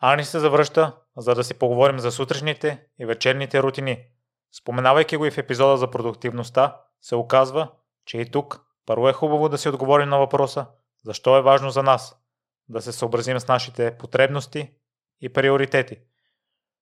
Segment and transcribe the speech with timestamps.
[0.00, 4.04] Ани се завръща, за да си поговорим за сутрешните и вечерните рутини.
[4.60, 7.70] Споменавайки го и в епизода за продуктивността, се оказва,
[8.06, 10.66] че и тук първо е хубаво да си отговорим на въпроса
[11.04, 12.16] защо е важно за нас
[12.68, 14.72] да се съобразим с нашите потребности
[15.20, 15.96] и приоритети.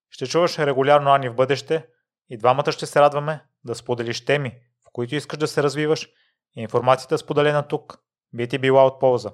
[0.09, 1.87] Ще чуваш регулярно Ани в бъдеще
[2.29, 4.51] и двамата ще се радваме да споделиш теми,
[4.87, 6.09] в които искаш да се развиваш
[6.55, 7.99] и информацията споделена тук
[8.33, 9.31] би ти била от полза.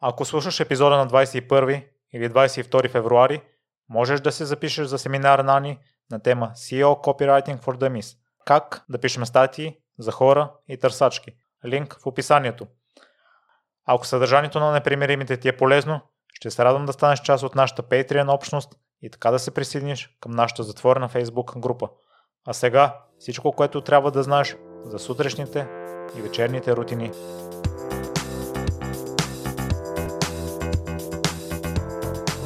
[0.00, 3.42] Ако слушаш епизода на 21 или 22 февруари,
[3.88, 5.78] можеш да се запишеш за семинар на Ани
[6.10, 8.16] на тема SEO Copywriting for Dummies.
[8.44, 11.32] Как да пишем статии за хора и търсачки.
[11.66, 12.66] Линк в описанието.
[13.86, 16.00] Ако съдържанието на непримиримите ти е полезно,
[16.34, 20.16] ще се радвам да станеш част от нашата Patreon общност и така да се присъединиш
[20.20, 21.88] към нашата затворена Facebook група.
[22.46, 25.66] А сега всичко, което трябва да знаеш за сутрешните
[26.18, 27.10] и вечерните рутини.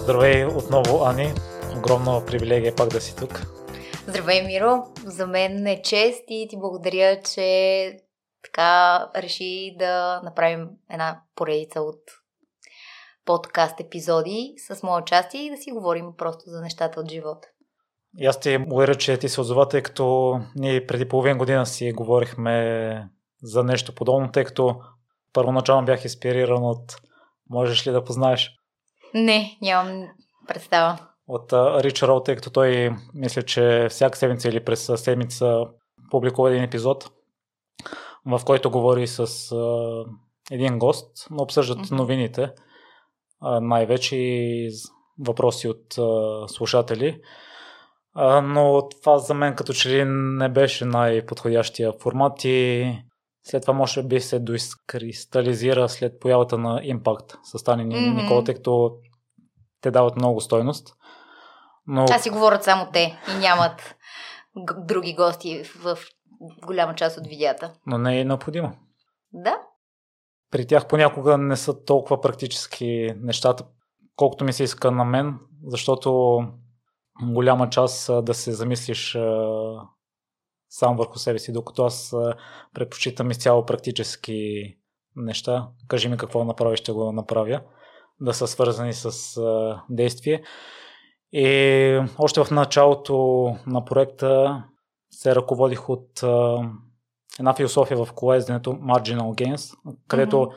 [0.07, 1.33] Здравей отново, Ани.
[1.79, 3.47] Огромна привилегия пак да си тук.
[4.07, 4.85] Здравей, Миро!
[5.05, 7.99] За мен е чест и ти благодаря, че
[8.45, 12.01] така реши да направим една поредица от
[13.25, 17.49] подкаст епизоди с мое участие и да си говорим просто за нещата от живота.
[18.19, 21.93] И аз ти уверя, че ти се отзова, тъй като ние преди половин година си
[21.93, 23.09] говорихме
[23.43, 24.81] за нещо подобно, тъй като
[25.33, 26.97] първоначално бях инспириран от
[27.51, 28.56] Можеш ли да познаеш?
[29.17, 30.09] Не, нямам
[30.49, 30.99] представа.
[31.29, 35.61] От Рич Роу, тъй като той мисля, че всяка седмица или през седмица
[36.11, 37.11] публикува един епизод,
[38.27, 40.05] в който говори с а,
[40.51, 41.97] един гост, но обсъждат mm-hmm.
[41.97, 42.51] новините,
[43.41, 44.71] а, най-вече и
[45.19, 47.21] въпроси от а, слушатели.
[48.15, 52.93] А, но това за мен като че ли не беше най-подходящия формат и
[53.43, 58.23] след това може би се доискристализира след появата на Impact с Тани mm-hmm.
[58.23, 58.97] Никола, тъй като
[59.87, 60.97] те дават много стойност.
[61.87, 62.05] Но...
[62.11, 63.97] Аз си говорят само те и нямат
[64.77, 65.99] други гости в
[66.67, 67.73] голяма част от видеята.
[67.87, 68.73] Но не е необходимо.
[69.33, 69.61] Да.
[70.51, 73.65] При тях понякога не са толкова практически нещата,
[74.17, 76.39] колкото ми се иска на мен, защото
[77.23, 79.19] голяма част да се замислиш
[80.69, 82.15] сам върху себе си, докато аз
[82.75, 84.65] предпочитам изцяло практически
[85.17, 85.69] неща.
[85.89, 87.61] Кажи ми какво направиш, ще го направя.
[88.21, 89.41] Да са свързани с
[89.91, 90.43] действие.
[91.33, 93.17] И още в началото
[93.67, 94.63] на проекта
[95.11, 96.59] се ръководих от а,
[97.39, 99.77] една философия в колезденето Marginal Gains,
[100.09, 100.55] където mm-hmm.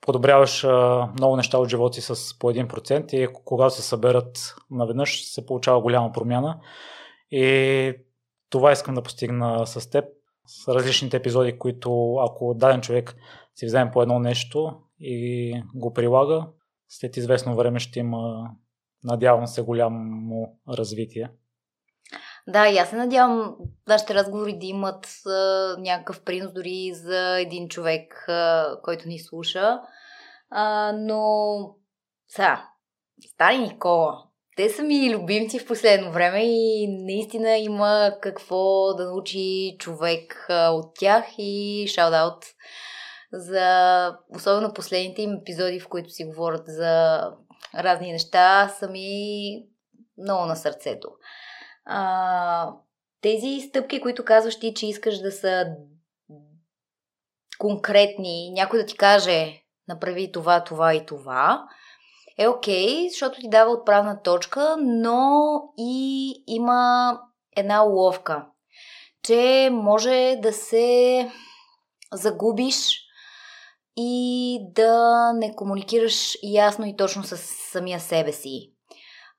[0.00, 5.24] подобряваш а, много неща от живота си с по 1% и когато се съберат наведнъж
[5.24, 6.60] се получава голяма промяна.
[7.30, 7.94] И
[8.50, 10.04] това искам да постигна с теб
[10.46, 13.16] с различните епизоди, които ако даден човек
[13.54, 16.46] си вземе по едно нещо и го прилага,
[16.92, 18.50] след известно време ще има,
[19.04, 21.30] надявам се, голямо развитие.
[22.48, 23.56] Да, и аз се надявам
[23.88, 25.30] нашите разговори да имат а,
[25.78, 29.80] някакъв принос дори за един човек, а, който ни слуша.
[30.50, 31.54] А, но,
[32.28, 32.68] сега,
[33.26, 34.24] Стани Никола,
[34.56, 40.70] те са ми любимци в последно време и наистина има какво да научи човек а,
[40.70, 42.44] от тях и шаут-аут
[43.32, 47.22] за особено последните им епизоди, в които си говорят за
[47.74, 49.62] разни неща, са ми
[50.18, 51.08] много на сърцето.
[51.84, 52.72] А,
[53.20, 55.66] тези стъпки, които казваш ти, че искаш да са
[57.58, 61.68] конкретни, някой да ти каже направи това, това и това,
[62.38, 67.20] е окей, okay, защото ти дава отправна точка, но и има
[67.56, 68.46] една уловка,
[69.22, 71.30] че може да се
[72.12, 73.01] загубиш
[73.96, 77.36] и да не комуникираш ясно и точно с
[77.72, 78.72] самия себе си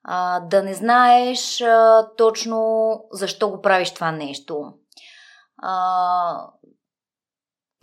[0.04, 4.72] а, да не знаеш а, точно защо го правиш това нещо.
[5.58, 6.50] А,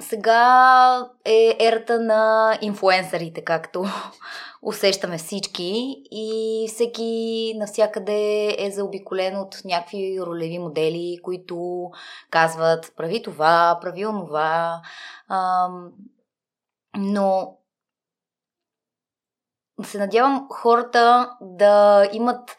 [0.02, 3.86] сега е ерата на инфуенсърите, както
[4.62, 11.90] усещаме всички и всеки навсякъде е заобиколен от някакви ролеви модели, които
[12.30, 14.82] казват прави това, прави онова.
[16.98, 17.58] Но
[19.84, 22.58] се надявам хората да имат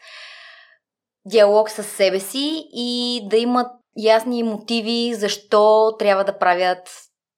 [1.25, 6.89] диалог с себе си и да имат ясни мотиви защо трябва да правят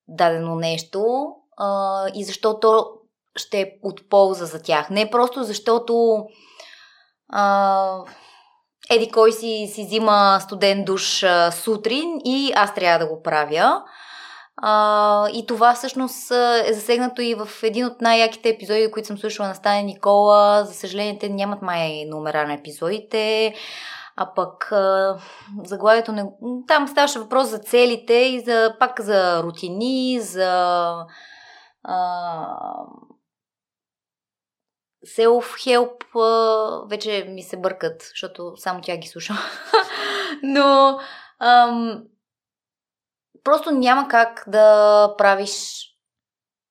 [0.07, 1.27] дадено нещо
[1.57, 2.87] а, и защо то
[3.35, 4.89] ще е от полза за тях.
[4.89, 6.25] Не просто защото
[7.29, 7.99] а,
[8.89, 13.83] еди кой си, си взима студен душ а, сутрин и аз трябва да го правя.
[14.57, 16.31] А, и това всъщност
[16.65, 20.63] е засегнато и в един от най-яките епизоди, които съм слушала на Стане Никола.
[20.65, 23.53] За съжаление, те нямат май номера на епизодите.
[24.15, 25.17] А пък а,
[25.63, 26.25] заглавието не...
[26.67, 30.93] Там ставаше въпрос за целите и за, пак за рутини, за
[31.83, 32.47] а,
[35.17, 36.03] self-help.
[36.89, 39.37] Вече ми се бъркат, защото само тя ги слушам.
[40.43, 40.99] Но
[41.39, 42.03] ам,
[43.45, 45.85] просто няма как да правиш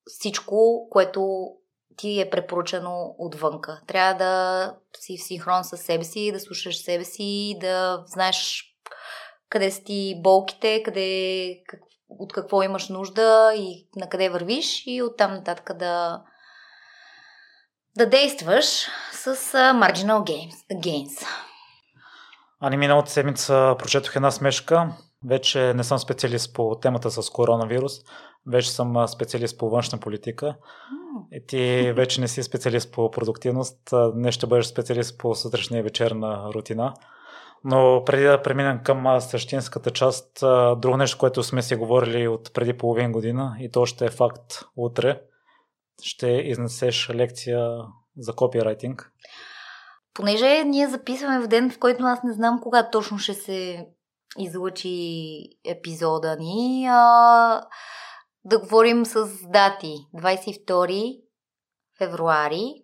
[0.06, 1.48] всичко, което
[1.96, 3.80] ти е препоръчано отвънка.
[3.86, 8.64] Трябва да си в синхрон с себе си, да слушаш себе си, да знаеш
[9.48, 15.02] къде са ти болките, къде, как, от какво имаш нужда и на къде вървиш и
[15.02, 16.22] оттам нататък да,
[17.96, 21.26] да действаш с marginal gains.
[22.60, 24.88] Ани миналата седмица прочетох една смешка.
[25.28, 27.92] Вече не съм специалист по темата с коронавирус,
[28.46, 30.56] вече съм специалист по външна политика.
[31.32, 33.78] И ти вече не си специалист по продуктивност,
[34.14, 36.94] днес ще бъдеш специалист по сутрешна и вечерна рутина.
[37.64, 40.38] Но преди да преминем към същинската част,
[40.76, 44.64] друго нещо, което сме си говорили от преди половин година и то ще е факт
[44.76, 45.20] утре,
[46.02, 47.78] ще изнесеш лекция
[48.18, 49.10] за копирайтинг.
[50.14, 53.86] Понеже ние записваме в ден, в който аз не знам кога точно ще се
[54.38, 57.66] излъчи епизода ни, а,
[58.44, 59.96] да говорим с дати.
[60.14, 61.20] 22
[61.98, 62.74] февруари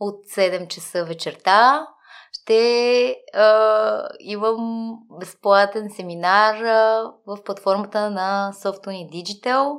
[0.00, 1.86] от 7 часа вечерта
[2.32, 9.78] ще а, имам безплатен семинар а, в платформата на Software Digital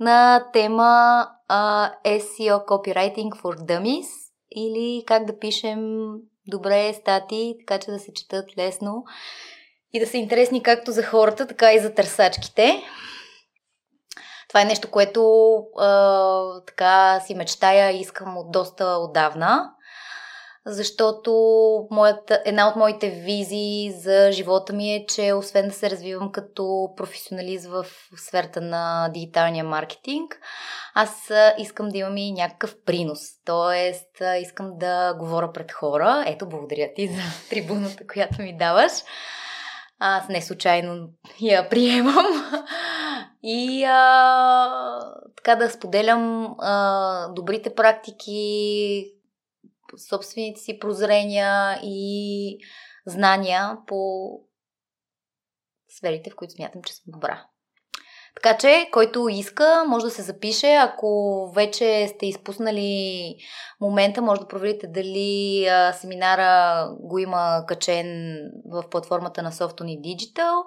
[0.00, 4.08] на тема а, SEO Copywriting for Dummies
[4.56, 6.12] или как да пишем
[6.46, 9.04] добре статии, така че да се четат лесно
[9.92, 12.82] и да са интересни както за хората, така и за търсачките.
[14.48, 19.70] Това е нещо, което а, така си мечтая и искам от доста отдавна,
[20.66, 21.32] защото
[21.90, 26.88] моята, една от моите визии за живота ми е, че освен да се развивам като
[26.96, 27.86] професионалист в
[28.16, 30.40] сферата на дигиталния маркетинг,
[30.94, 33.20] аз искам да имам и някакъв принос.
[33.44, 36.24] Тоест, искам да говоря пред хора.
[36.26, 38.92] Ето, благодаря ти за трибуната, която ми даваш.
[40.04, 41.08] Аз не случайно
[41.40, 42.26] я приемам.
[43.42, 49.12] И а, така да споделям а, добрите практики,
[50.08, 52.58] собствените си прозрения и
[53.06, 54.30] знания по
[55.88, 57.46] сферите, в които смятам, че съм добра.
[58.34, 60.74] Така че, който иска, може да се запише.
[60.74, 63.34] Ако вече сте изпуснали
[63.80, 68.36] момента, може да проверите дали а, семинара го има качен
[68.72, 70.62] в платформата на Softony Digital.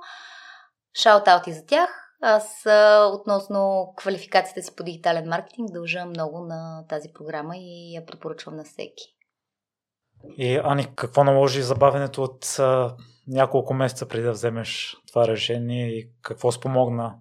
[0.97, 1.89] Шаут-аути за тях.
[2.21, 8.05] Аз а, относно квалификацията си по дигитален маркетинг дължа много на тази програма и я
[8.05, 9.03] препоръчвам на всеки.
[10.37, 12.95] И Ани, какво наложи забавенето от а,
[13.27, 17.15] няколко месеца преди да вземеш това решение и какво спомогна.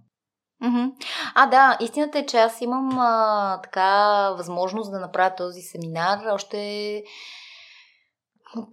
[1.35, 7.03] А, да, истината е, че аз имам а, така възможност да направя този семинар още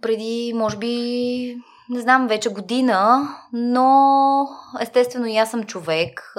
[0.00, 1.56] преди, може би,
[1.90, 4.48] не знам, вече година, но
[4.80, 6.32] естествено и аз съм човек.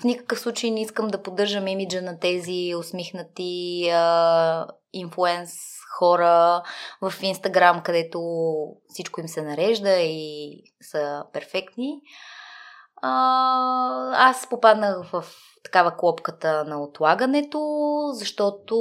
[0.00, 3.82] В никакъв случай не искам да поддържам имиджа на тези усмихнати
[4.92, 5.52] инфлуенс
[5.98, 6.62] хора
[7.02, 8.20] в Инстаграм, където
[8.88, 12.00] всичко им се нарежда и са перфектни
[13.02, 15.24] а, аз попаднах в
[15.64, 17.60] такава клопката на отлагането,
[18.12, 18.76] защото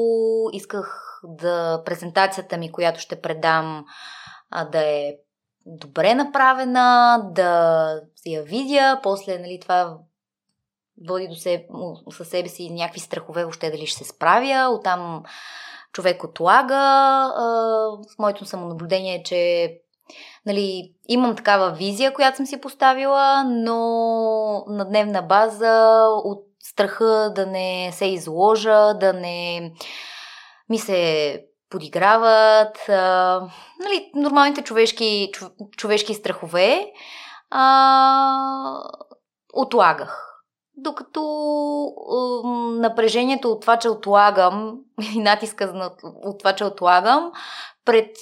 [0.53, 3.85] исках да презентацията ми, която ще предам,
[4.51, 5.15] а, да е
[5.65, 9.97] добре направена, да я видя, после нали, това
[11.07, 11.65] води до себе,
[12.11, 15.23] със себе си някакви страхове въобще дали ще се справя, оттам
[15.93, 16.75] човек отлага.
[16.75, 19.71] А, моето самонаблюдение е, че
[20.45, 23.77] Нали, имам такава визия, която съм си поставила, но
[24.67, 29.71] на дневна база от страха да не се изложа, да не
[30.69, 33.41] ми се подиграват, а,
[33.83, 35.31] нали, нормалните човешки,
[35.77, 36.91] човешки страхове,
[37.49, 38.81] а,
[39.53, 40.41] отлагах.
[40.77, 41.21] Докато
[42.11, 42.47] а,
[42.79, 44.79] напрежението от това, че отлагам
[45.15, 47.31] и натиска от това, че отлагам,
[47.85, 48.15] пред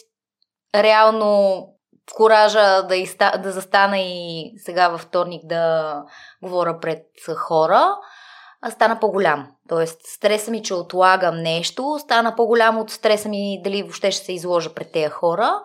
[0.75, 1.68] реално
[2.12, 5.95] коража да, да застана и сега във вторник да
[6.41, 7.05] говоря пред
[7.38, 7.98] хора,
[8.69, 9.48] стана по-голям.
[9.69, 14.33] Тоест, стреса ми, че отлагам нещо, стана по-голям от стреса ми дали въобще ще се
[14.33, 15.62] изложа пред тези хора.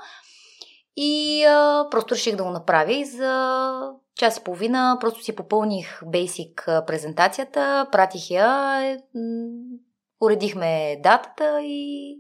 [0.97, 6.01] И а, просто реших да го направя и за час и половина просто си попълних
[6.07, 8.99] бейсик презентацията, пратих я,
[10.21, 12.15] уредихме датата и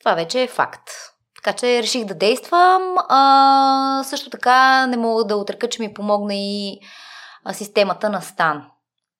[0.00, 0.90] това вече е факт.
[1.42, 2.94] Така че реших да действам.
[3.08, 6.80] А, също така не мога да отрека, че ми помогна и
[7.52, 8.66] системата на Стан,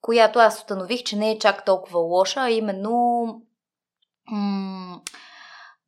[0.01, 3.27] която аз установих, че не е чак толкова лоша, а именно
[4.31, 5.01] м-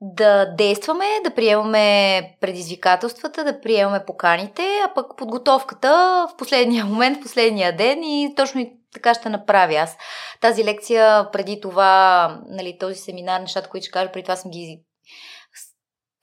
[0.01, 7.23] да действаме, да приемаме предизвикателствата, да приемаме поканите, а пък подготовката в последния момент, в
[7.23, 9.97] последния ден и точно и така ще направя аз.
[10.41, 14.83] Тази лекция преди това, нали, този семинар, нещата, които ще кажа, преди това съм ги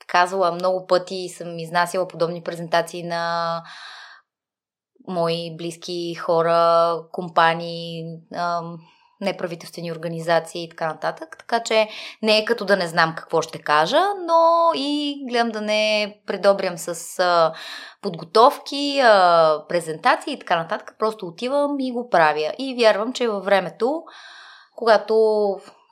[0.10, 3.64] казвала много пъти и съм изнасяла подобни презентации на
[5.08, 8.04] мои близки хора, компании,
[9.22, 11.36] неправителствени организации и така нататък.
[11.40, 11.90] Така че
[12.22, 16.78] не е като да не знам какво ще кажа, но и гледам да не предобрям
[16.78, 17.54] с
[18.02, 19.02] подготовки,
[19.70, 20.96] презентации и така нататък.
[21.00, 22.54] Просто отивам и го правя.
[22.58, 24.04] И вярвам, че във времето,
[24.76, 25.16] когато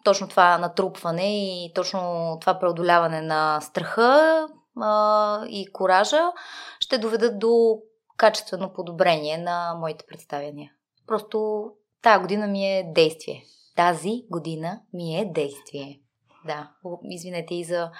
[0.07, 4.47] точно това натрупване и точно това преодоляване на страха
[4.81, 6.31] а, и коража
[6.79, 7.79] ще доведат до
[8.17, 10.71] качествено подобрение на моите представяния.
[11.07, 11.67] Просто
[12.01, 13.43] тази година ми е действие.
[13.75, 16.01] Тази година ми е действие.
[16.45, 16.71] Да,
[17.03, 17.91] извинете и за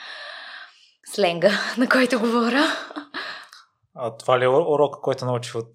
[1.06, 2.64] сленга, на който говоря.
[3.96, 5.74] А това ли е урок, който научи от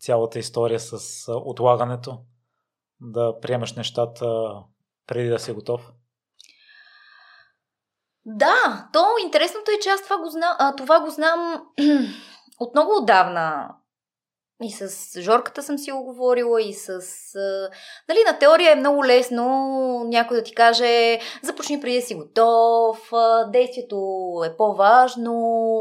[0.00, 2.18] цялата история с отлагането?
[3.00, 4.26] Да приемаш нещата
[5.06, 5.80] преди да си готов?
[8.26, 11.66] Да, то интересното е, че аз това го, зна, а, това го знам
[12.60, 13.68] от много отдавна.
[14.62, 16.88] И с Жорката съм си оговорила, и с...
[16.88, 17.70] А,
[18.08, 19.44] нали, на теория е много лесно
[20.06, 23.96] някой да ти каже започни преди да си готов, а, действието
[24.46, 25.34] е по-важно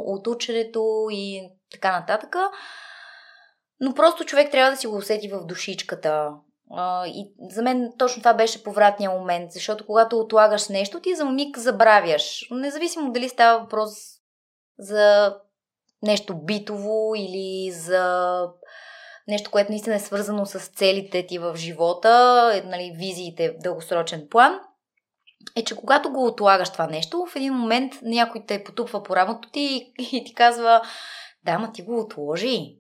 [0.06, 2.36] от ученето и така нататък.
[3.80, 6.32] Но просто човек трябва да си го усети в душичката.
[7.06, 11.58] И за мен точно това беше повратния момент, защото когато отлагаш нещо, ти за миг
[11.58, 12.48] забравяш.
[12.51, 13.89] Независимо дали става въпрос
[14.80, 15.36] за
[16.01, 18.48] нещо битово или за
[19.27, 24.27] нещо, което наистина е свързано с целите ти в живота, е, нали, визиите в дългосрочен
[24.30, 24.60] план,
[25.56, 29.50] е, че когато го отлагаш това нещо, в един момент някой те потупва по рамото
[29.50, 30.82] ти и ти казва,
[31.46, 32.77] да, ма ти го отложи.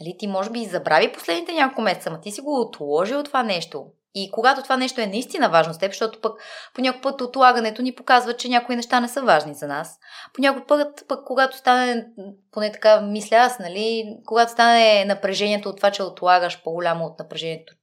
[0.00, 3.86] Нали, ти може би забрави последните няколко месеца, ма ти си го отложил това нещо.
[4.14, 6.40] И когато това нещо е наистина важно с теб, защото пък
[6.74, 9.98] по път отлагането ни показва, че някои неща не са важни за нас.
[10.34, 12.06] По път, пък когато стане,
[12.50, 17.74] поне така мисля аз, нали, когато стане напрежението от това, че отлагаш по-голямо от напрежението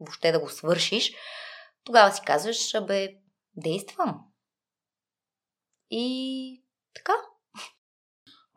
[0.00, 1.12] въобще да го свършиш,
[1.84, 3.08] тогава си казваш, абе,
[3.56, 4.20] действам.
[5.90, 6.62] И
[6.94, 7.12] така.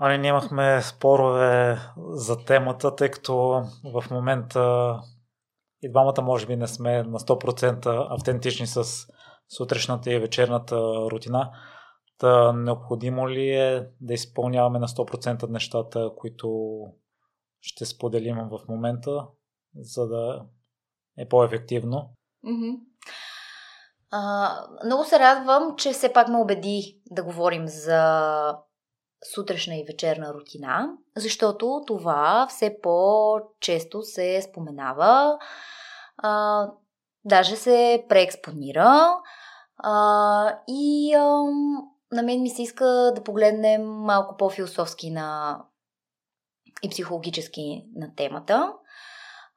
[0.05, 4.99] Ами ние имахме спорове за темата, тъй като в момента
[5.81, 8.83] и двамата може би не сме на 100% автентични с
[9.57, 10.75] сутрешната и вечерната
[11.11, 11.51] рутина.
[12.17, 16.79] Та необходимо ли е да изпълняваме на 100% нещата, които
[17.61, 19.27] ще споделим в момента,
[19.75, 20.45] за да
[21.17, 22.13] е по-ефективно?
[22.45, 22.79] Mm-hmm.
[24.11, 24.51] А,
[24.85, 28.55] много се радвам, че все пак ме убеди да говорим за
[29.33, 35.39] сутрешна и вечерна рутина, защото това все по-често се споменава
[36.17, 36.67] а,
[37.25, 39.17] даже се преекспонира.
[39.77, 41.41] А, и а,
[42.11, 45.59] на мен ми се иска да погледнем малко по-философски на
[46.83, 48.73] и психологически на темата.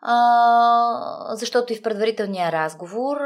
[0.00, 3.16] А, защото и в предварителния разговор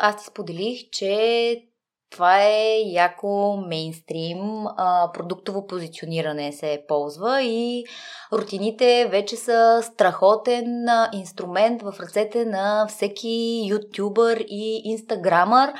[0.00, 1.67] аз ти споделих, че
[2.10, 7.84] това е яко мейнстрим, а, продуктово позициониране се ползва и
[8.32, 15.72] рутините вече са страхотен а, инструмент в ръцете на всеки ютубър и инстаграмър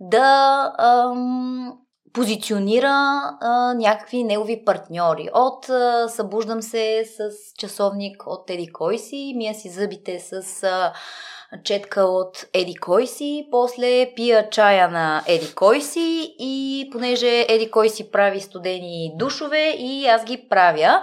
[0.00, 1.72] да ам,
[2.12, 2.88] позиционира
[3.40, 5.28] а, някакви негови партньори.
[5.34, 10.92] От а, събуждам се с часовник от Еди кой си, мия си зъбите с а,
[11.64, 17.70] четка от Еди кой си, после пия чая на Еди кой си и понеже Еди
[17.70, 21.02] кой си прави студени душове и аз ги правя,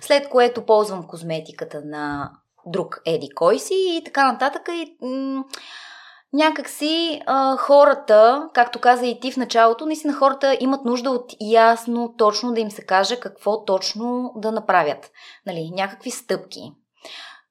[0.00, 2.30] след което ползвам козметиката на
[2.66, 5.44] друг Еди кой си и така нататък и м-
[6.32, 7.22] някакси
[7.58, 12.60] хората, както каза и ти в началото, наистина хората имат нужда от ясно, точно да
[12.60, 15.10] им се каже какво точно да направят.
[15.46, 16.72] Нали, някакви стъпки.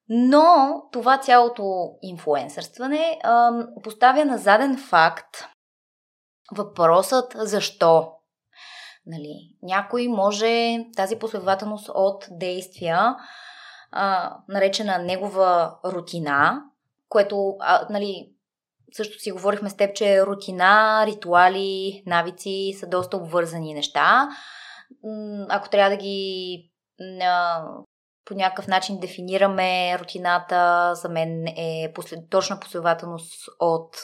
[0.09, 3.51] Но това цялото инфуенсърстване а,
[3.83, 5.45] поставя на заден факт
[6.51, 8.11] въпросът защо.
[9.05, 13.15] Нали, някой може тази последователност от действия,
[13.91, 16.61] а, наречена негова рутина,
[17.09, 18.31] което а, нали,
[18.93, 24.29] също си говорихме с теб, че рутина, ритуали, навици са доста обвързани неща.
[25.49, 26.71] Ако трябва да ги
[28.25, 33.97] по някакъв начин дефинираме рутината, за мен е послед, точна последователност от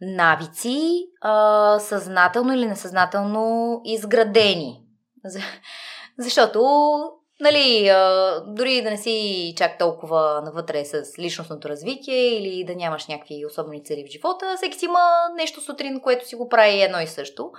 [0.00, 4.82] навици, а, съзнателно или несъзнателно изградени.
[6.18, 6.90] Защото,
[7.40, 13.06] нали, а, дори да не си чак толкова навътре с личностното развитие или да нямаш
[13.06, 15.00] някакви особени цели в живота, всеки си има
[15.36, 17.52] нещо сутрин, което си го прави едно и също.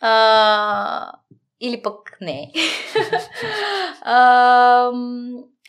[0.00, 1.12] А,
[1.60, 2.52] или пък не.
[4.02, 4.92] а,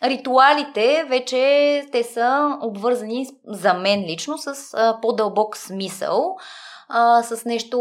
[0.02, 6.36] ритуалите вече те са обвързани за мен лично с а, по-дълбок смисъл,
[6.88, 7.80] а, с нещо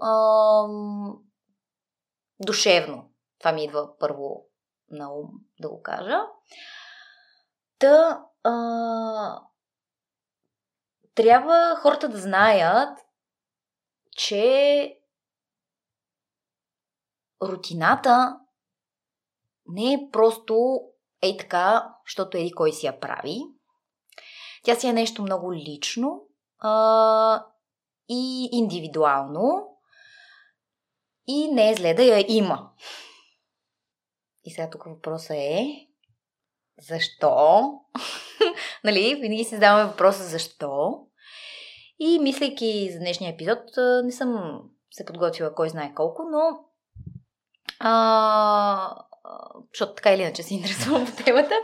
[0.00, 0.64] а,
[2.40, 3.04] душевно.
[3.38, 4.44] Това ми идва първо
[4.90, 5.28] на ум
[5.60, 6.20] да го кажа.
[7.78, 9.40] Та, а,
[11.14, 12.98] трябва хората да знаят,
[14.16, 14.97] че
[17.42, 18.40] рутината
[19.66, 20.80] не е просто
[21.22, 23.40] ей така, защото еди кой си я прави.
[24.62, 26.22] Тя си е нещо много лично
[26.58, 27.44] а,
[28.08, 29.76] и индивидуално
[31.26, 32.70] и не е зле да я има.
[34.44, 35.88] И сега тук въпросът е
[36.80, 37.72] защо?
[38.84, 41.04] нали, винаги си задаваме въпроса защо.
[41.98, 43.58] И мислейки за днешния епизод,
[44.04, 46.67] не съм се подготвила кой знае колко, но
[47.80, 48.94] а,
[49.74, 51.54] защото така или иначе се интересувам по темата.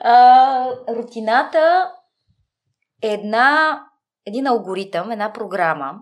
[0.00, 1.92] А, рутината
[3.02, 3.80] е една,
[4.26, 5.94] един алгоритъм, една програма,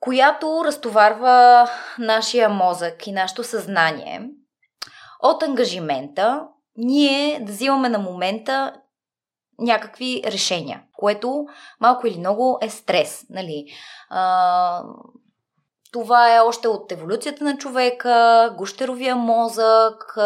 [0.00, 4.30] която разтоварва нашия мозък и нашето съзнание
[5.22, 8.74] от ангажимента ние да взимаме на момента
[9.58, 11.46] някакви решения, което
[11.80, 13.26] малко или много е стрес.
[13.30, 13.66] Нали?
[14.10, 14.82] А,
[15.92, 20.18] това е още от еволюцията на човека, гущеровия мозък,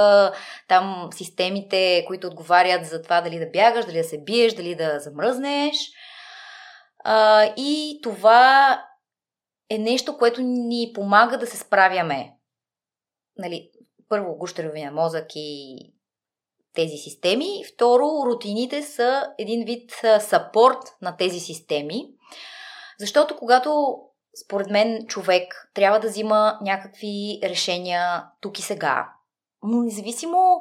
[0.69, 5.01] там системите, които отговарят за това дали да бягаш, дали да се биеш, дали да
[5.01, 5.77] замръзнеш.
[7.57, 8.83] И това
[9.71, 12.33] е нещо, което ни помага да се справяме.
[13.37, 13.71] Нали,
[14.09, 15.77] първо, гущеровия мозък и
[16.75, 17.65] тези системи.
[17.75, 22.09] Второ, рутините са един вид сапорт на тези системи.
[23.01, 23.97] Защото когато
[24.45, 29.09] според мен, човек трябва да взима някакви решения тук и сега.
[29.63, 30.61] Но независимо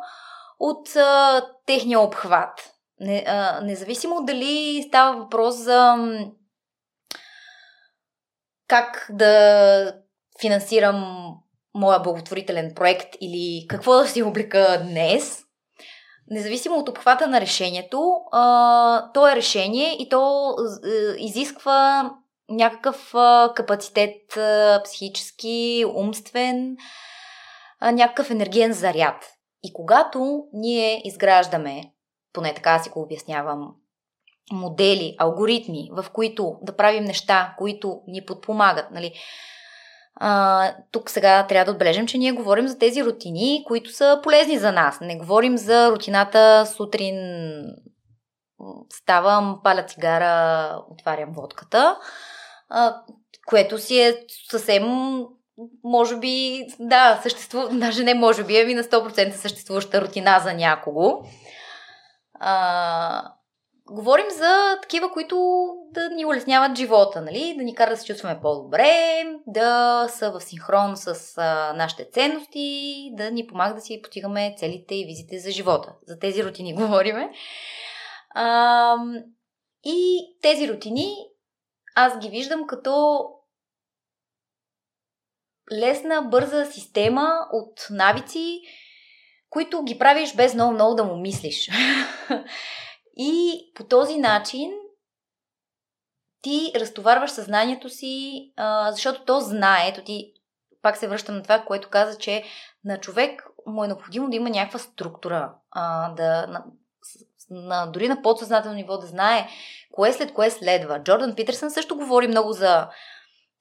[0.60, 5.96] от а, техния обхват, не, а, независимо дали става въпрос за
[8.68, 9.94] как да
[10.42, 11.28] финансирам
[11.74, 15.44] моя благотворителен проект или какво да си облека днес,
[16.30, 20.56] независимо от обхвата на решението, а, то е решение и то а,
[21.18, 22.12] изисква
[22.52, 26.76] някакъв а, капацитет а, психически, умствен,
[27.80, 29.26] а, някакъв енергиен заряд.
[29.64, 31.84] И когато ние изграждаме,
[32.34, 33.76] поне така си го обяснявам,
[34.52, 39.14] модели, алгоритми, в които да правим неща, които ни подпомагат, нали,
[40.16, 44.58] а, тук сега трябва да отбележим, че ние говорим за тези рутини, които са полезни
[44.58, 44.98] за нас.
[45.02, 47.16] Не говорим за рутината сутрин
[48.94, 51.98] ставам, паля цигара, отварям водката
[52.72, 53.02] а,
[53.48, 54.84] което си е съвсем
[55.84, 61.26] може би, да, съществува, даже не може би, ами на 100% съществуваща рутина за някого.
[62.34, 63.32] А,
[63.92, 67.56] говорим за такива, които да ни улесняват живота, нали?
[67.58, 73.10] да ни карат да се чувстваме по-добре, да са в синхрон с а, нашите ценности,
[73.14, 75.94] да ни помагат да си постигаме целите и визите за живота.
[76.08, 77.32] За тези рутини говориме.
[78.36, 78.96] А,
[79.84, 81.16] и тези рутини
[81.96, 83.26] аз ги виждам като
[85.72, 88.62] лесна, бърза система от навици,
[89.50, 91.70] които ги правиш без много-много да му мислиш.
[93.18, 94.72] И по този начин
[96.42, 98.46] ти разтоварваш съзнанието си,
[98.90, 100.34] защото то знае, ето ти
[100.82, 102.44] пак се връщам на това, което каза, че
[102.86, 105.54] на човек му е необходимо да има някаква структура,
[106.16, 106.64] да, на,
[107.50, 109.48] на, дори на подсъзнателно ниво да знае
[109.92, 111.04] кое след кое следва.
[111.04, 112.90] Джордан Питерсън също говори много за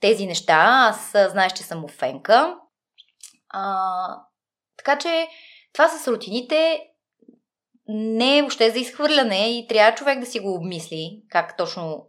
[0.01, 0.57] тези неща.
[0.91, 2.57] Аз знаеш, че съм офенка.
[3.49, 3.85] А,
[4.77, 5.29] така че
[5.73, 6.81] това с рутините
[7.89, 12.07] не е въобще за изхвърляне и трябва човек да си го обмисли как точно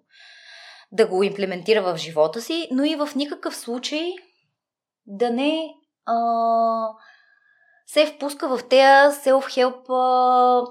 [0.91, 4.11] да го имплементира в живота си, но и в никакъв случай
[5.05, 5.73] да не
[6.05, 6.15] а,
[7.85, 10.65] се впуска в тези self-help а,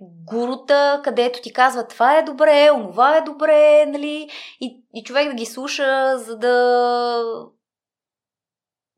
[0.00, 4.30] гурута, където ти казва това е добре, онова е добре, нали?
[4.60, 7.24] И, и човек да ги слуша, за да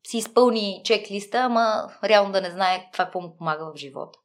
[0.07, 4.19] си изпълни чек-листа, ама реално да не знае това какво му помага в живота.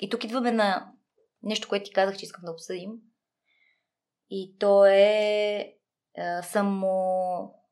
[0.00, 0.92] И тук идваме на
[1.42, 2.90] нещо, което ти казах, че искам да обсъдим.
[4.30, 5.74] И то е, е
[6.42, 6.90] само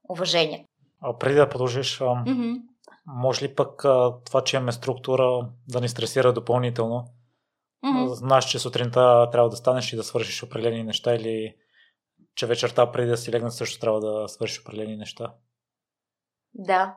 [0.08, 0.68] уважение.
[1.00, 2.62] А преди да продължиш, mm-hmm.
[3.06, 3.82] може ли пък
[4.24, 7.04] това, че имаме структура, да ни стресира допълнително?
[7.84, 8.12] Mm-hmm.
[8.12, 11.54] Знаеш, че сутринта трябва да станеш и да свършиш определени неща или
[12.34, 15.34] че вечерта преди да си легна също трябва да свършиш определени неща?
[16.54, 16.96] Да,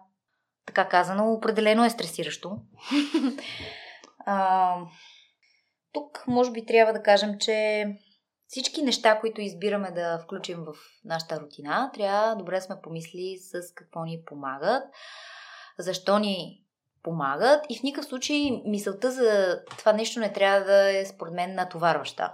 [0.65, 2.57] така казано, определено е стресиращо.
[4.25, 4.75] а,
[5.93, 7.85] тук може би трябва да кажем, че
[8.47, 10.73] всички неща, които избираме да включим в
[11.05, 14.83] нашата рутина, трябва добре сме помисли с какво ни помагат,
[15.79, 16.66] защо ни
[17.07, 21.55] помагат и в никакъв случай мисълта за това нещо не трябва да е според мен
[21.55, 22.33] натоварваща.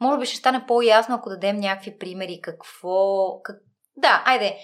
[0.00, 3.26] Може би ще стане по-ясно, ако дадем някакви примери какво...
[3.42, 3.56] Как...
[3.96, 4.56] Да, айде.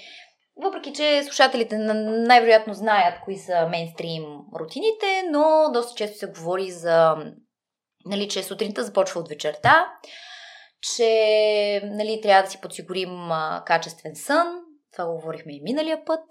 [0.63, 4.25] Въпреки, че слушателите най-вероятно знаят кои са мейнстрим
[4.61, 7.17] рутините, но доста често се говори за
[8.05, 9.87] нали, че сутринта започва от вечерта,
[10.81, 13.31] че нали, трябва да си подсигурим
[13.67, 14.47] качествен сън,
[14.93, 16.25] това го говорихме и миналия път,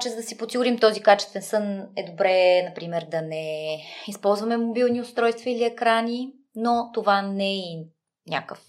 [0.00, 3.76] че за да си подсигурим този качествен сън е добре, например, да не
[4.08, 7.84] използваме мобилни устройства или екрани, но това не е
[8.28, 8.60] някакъв,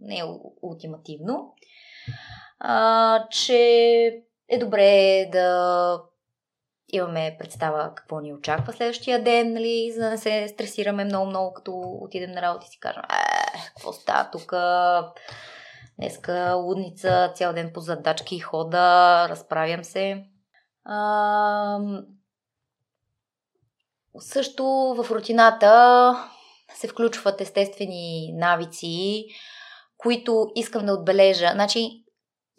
[0.00, 0.24] не е
[0.62, 1.54] ултимативно.
[2.60, 3.58] А, че
[4.48, 6.02] е добре да
[6.92, 11.72] имаме представа какво ни очаква следващия ден, нали, за да не се стресираме много-много, като
[12.00, 14.52] отидем на работа и си кажем, е, какво става тук,
[15.98, 20.24] днеска лудница, цял ден по задачки хода, разправям се.
[20.84, 21.78] А,
[24.18, 24.64] също
[24.98, 26.14] в рутината
[26.74, 29.24] се включват естествени навици,
[29.96, 31.50] които искам да отбележа.
[31.52, 32.04] Значи,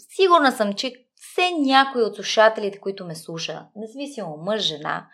[0.09, 5.07] сигурна съм, че все някой от слушателите, които ме слуша, независимо мъж, жена,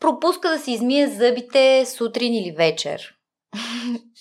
[0.00, 3.14] пропуска да си измие зъбите сутрин или вечер.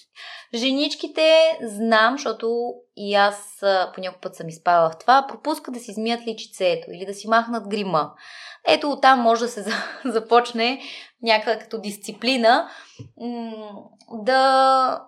[0.53, 3.57] Женичките знам, защото и аз
[3.95, 7.27] по някой път съм изпала в това, пропуска да си измият личицето или да си
[7.27, 8.13] махнат грима.
[8.67, 9.65] Ето оттам може да се
[10.05, 10.81] започне
[11.21, 12.69] някаква като дисциплина
[14.11, 15.01] да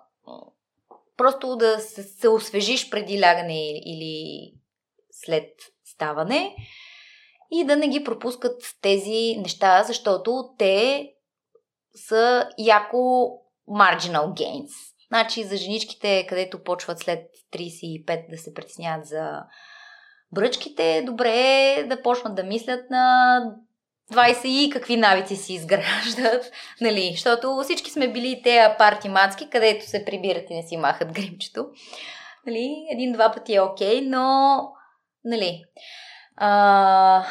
[1.16, 4.52] просто да се освежиш преди лягане или
[5.10, 5.50] след
[5.84, 6.56] ставане
[7.50, 11.08] и да не ги пропускат тези неща, защото те
[11.94, 13.30] са яко
[13.68, 14.70] marginal gains.
[15.08, 17.20] Значи за женичките, където почват след
[17.52, 19.42] 35 да се притесняват за
[20.32, 23.40] бръчките, добре е да почнат да мислят на
[24.12, 27.10] 20 и какви навици си изграждат, нали?
[27.12, 31.66] Защото всички сме били те парти мацки, където се прибират и не си махат гримчето.
[32.46, 32.86] Нали?
[32.92, 34.58] Един-два пъти е окей, но
[35.24, 35.64] нали,
[36.36, 37.24] а,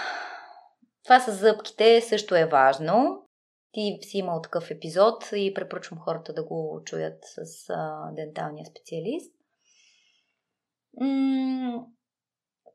[1.03, 3.26] това с зъбките също е важно.
[3.77, 9.33] Ти си имал такъв епизод и препоръчвам хората да го чуят с а, денталния специалист.
[11.01, 11.85] М-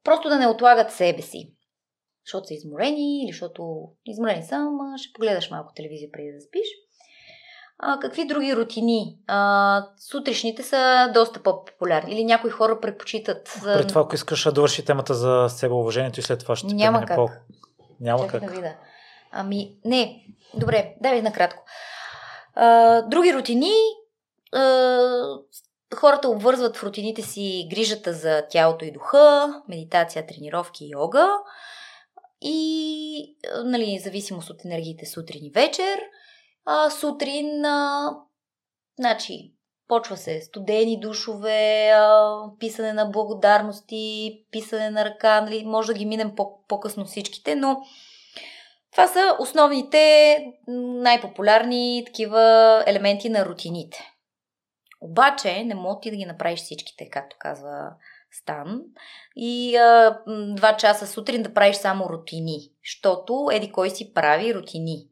[0.05, 1.55] просто да не отлагат себе си.
[2.27, 6.69] Защото са изморени или защото изморени ама ще погледаш малко телевизия преди да спиш.
[7.79, 9.19] А, какви други рутини?
[9.27, 12.13] А, сутрешните са доста по-популярни.
[12.13, 13.49] Или някои хора предпочитат.
[13.63, 13.75] За...
[13.75, 17.17] Пред това, ако искаш да довърши темата за себеуважението и след това ще Няма как.
[17.17, 17.29] По...
[18.01, 18.49] Няма Чакай как.
[18.49, 18.77] Да вида.
[19.33, 20.27] Ами, не.
[20.55, 21.65] Добре, дай накратко.
[22.55, 23.73] А, други рутини.
[24.53, 25.39] А,
[25.95, 31.29] хората обвързват в рутините си грижата за тялото и духа, медитация, тренировки, йога.
[32.41, 36.01] И, нали, зависимост от енергиите сутрин и вечер–
[36.65, 38.11] а, сутрин, а,
[38.99, 39.53] значи,
[39.89, 46.07] почва се студени душове, а, писане на благодарности, писане на ръка, нали, може да ги
[46.07, 47.83] минем по- по-късно всичките, но
[48.93, 54.13] това са основните, най-популярни такива елементи на рутините.
[55.01, 57.93] Обаче не мога ти да ги направиш всичките, както казва
[58.31, 58.81] Стан,
[59.37, 60.19] и а,
[60.57, 65.09] два часа сутрин да правиш само рутини, защото еди кой си прави рутини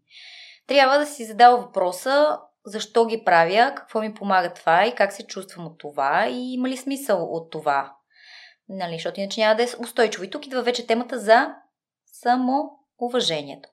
[0.70, 5.26] трябва да си задал въпроса защо ги правя, какво ми помага това и как се
[5.26, 7.96] чувствам от това и има ли смисъл от това.
[8.68, 10.24] Нали, защото иначе няма да е устойчиво.
[10.24, 11.54] И тук идва вече темата за
[13.00, 13.68] самоуважението.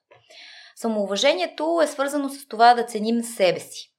[0.76, 3.94] Самоуважението е свързано с това да ценим себе си.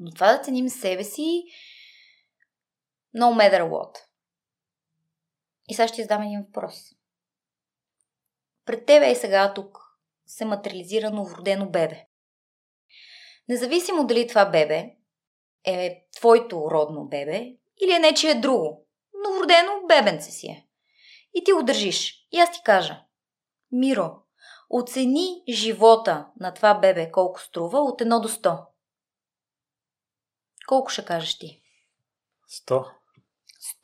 [0.00, 1.44] Но това да ценим себе си
[3.16, 3.98] no matter what.
[5.68, 6.74] И сега ще задам един въпрос.
[8.64, 9.78] пред тебе е сега тук
[10.26, 12.06] се материализира новородено бебе.
[13.48, 14.96] Независимо дали това бебе
[15.64, 17.38] е твоето родно бебе
[17.82, 18.86] или е нечие друго,
[19.24, 20.66] новородено бебенце си е.
[21.34, 22.28] И ти го държиш.
[22.32, 23.04] И аз ти кажа,
[23.72, 24.23] Миро,
[24.70, 28.64] оцени живота на това бебе колко струва от 1 до 100.
[30.68, 31.62] Колко ще кажеш ти?
[32.68, 32.84] 100.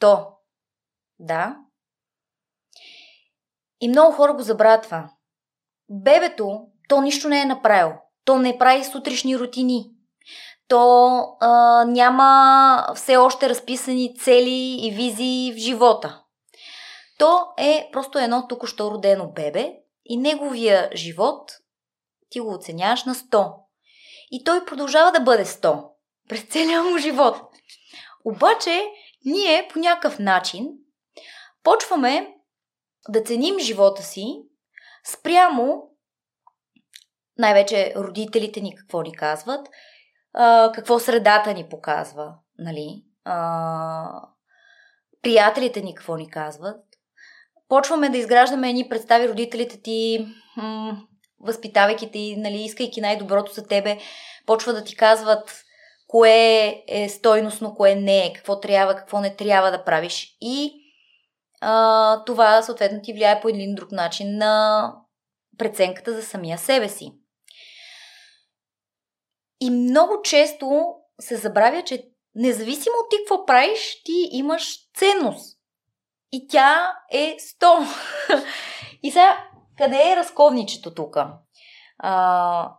[0.00, 0.26] 100.
[1.18, 1.56] Да.
[3.80, 5.10] И много хора го забравят това.
[5.88, 7.92] Бебето, то нищо не е направило.
[8.24, 9.90] То не прави сутрешни рутини.
[10.68, 16.22] То а, няма все още разписани цели и визии в живота.
[17.18, 19.79] То е просто едно току-що родено бебе
[20.10, 21.52] и неговия живот
[22.28, 23.54] ти го оценяваш на 100.
[24.30, 25.88] И той продължава да бъде 100
[26.28, 27.36] през целия му живот.
[28.24, 28.84] Обаче,
[29.24, 30.68] ние по някакъв начин
[31.62, 32.34] почваме
[33.08, 34.42] да ценим живота си
[35.04, 35.90] спрямо
[37.38, 39.68] най-вече родителите ни какво ни казват,
[40.74, 43.04] какво средата ни показва, нали?
[45.22, 46.84] Приятелите ни какво ни казват.
[47.70, 51.02] Почваме да изграждаме едни представи родителите ти, м-
[51.40, 53.98] възпитавайки ти, нали, искайки най-доброто за тебе,
[54.46, 55.64] почва да ти казват
[56.06, 60.36] кое е стойностно, кое не е, какво трябва, какво не трябва да правиш.
[60.40, 60.72] И
[61.60, 64.94] а, това съответно ти влияе по един друг начин на
[65.58, 67.12] преценката за самия себе си.
[69.60, 72.04] И много често се забравя, че
[72.34, 75.59] независимо от ти какво правиш, ти имаш ценност.
[76.32, 77.86] И тя е 100.
[79.02, 79.44] и сега,
[79.78, 81.16] къде е разковничето тук?
[81.98, 82.72] А,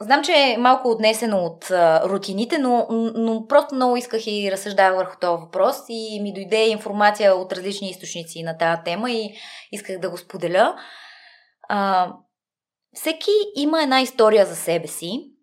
[0.00, 4.94] знам, че е малко отнесено от а, рутините, но, но просто много исках и разсъждах
[4.94, 9.34] върху този въпрос и ми дойде информация от различни източници на тази тема и
[9.72, 10.76] исках да го споделя.
[11.68, 12.12] А,
[12.94, 15.34] всеки има една история за себе си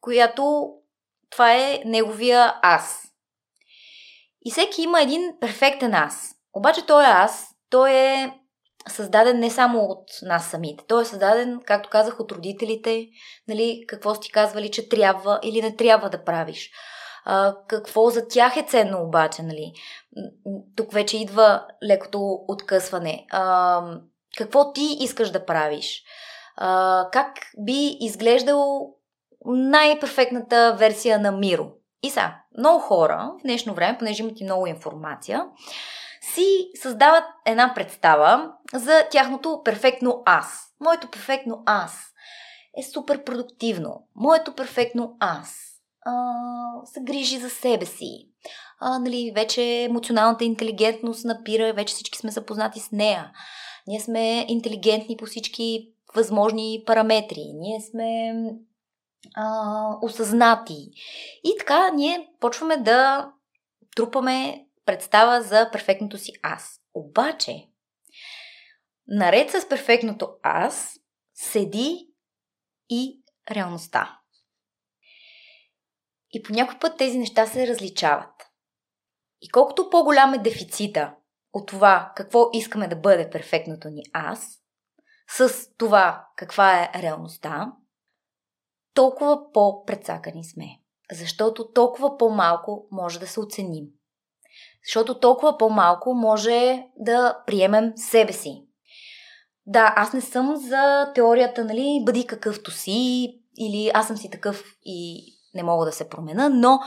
[0.00, 0.72] която
[1.30, 3.02] това е неговия аз.
[4.44, 6.34] И всеки има един перфектен аз.
[6.54, 8.34] Обаче той е аз, той е
[8.88, 10.84] създаден не само от нас самите.
[10.88, 13.08] Той е създаден, както казах, от родителите,
[13.48, 16.70] нали, какво сте казвали, че трябва или не трябва да правиш.
[17.24, 19.72] А, какво за тях е ценно обаче, нали?
[20.76, 23.26] Тук вече идва лекото откъсване.
[23.30, 23.82] А,
[24.38, 26.02] какво ти искаш да правиш?
[26.56, 28.94] А, как би изглеждал
[29.46, 31.70] най-перфектната версия на Миро.
[32.02, 35.44] И са, много хора в днешно време, понеже имат и много информация,
[36.20, 40.68] си създават една представа за тяхното перфектно аз.
[40.80, 42.08] Моето перфектно аз
[42.78, 44.02] е супер продуктивно.
[44.16, 45.68] Моето перфектно аз
[46.02, 46.12] а,
[46.84, 48.28] се грижи за себе си.
[48.80, 53.32] А, нали, вече емоционалната интелигентност напира, вече всички сме запознати с нея.
[53.86, 57.44] Ние сме интелигентни по всички възможни параметри.
[57.54, 58.34] Ние сме
[59.36, 60.90] а, осъзнати.
[61.44, 63.30] И така ние почваме да
[63.96, 66.80] трупаме представа за перфектното си аз.
[66.94, 67.68] Обаче,
[69.06, 70.98] наред с перфектното аз,
[71.34, 72.08] седи
[72.90, 74.20] и реалността.
[76.30, 78.34] И по някой път тези неща се различават.
[79.40, 81.14] И колкото по-голям е дефицита
[81.52, 84.58] от това какво искаме да бъде перфектното ни аз,
[85.30, 87.72] с това каква е реалността,
[88.94, 90.66] толкова по-прецакани сме.
[91.12, 93.97] Защото толкова по-малко може да се оценим.
[94.88, 98.64] Защото толкова по-малко може да приемем себе си.
[99.66, 104.64] Да, аз не съм за теорията, нали, бъди какъвто си, или аз съм си такъв
[104.84, 105.24] и
[105.54, 106.80] не мога да се променя, но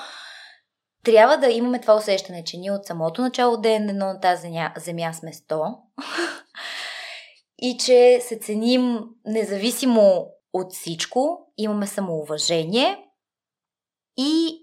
[1.04, 4.74] трябва да имаме това усещане, че ние от самото начало ден едно на тази земя,
[4.78, 5.78] земя сме 100
[7.62, 12.98] и че се ценим независимо от всичко, имаме самоуважение
[14.18, 14.62] и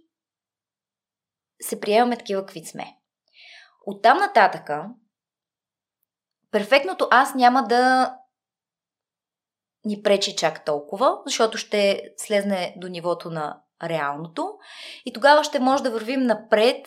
[1.60, 2.97] се приемаме такива, какви сме.
[3.90, 4.86] Оттам нататъка,
[6.50, 8.14] перфектното аз няма да
[9.84, 14.58] ни пречи чак толкова, защото ще слезне до нивото на реалното
[15.04, 16.86] и тогава ще може да вървим напред,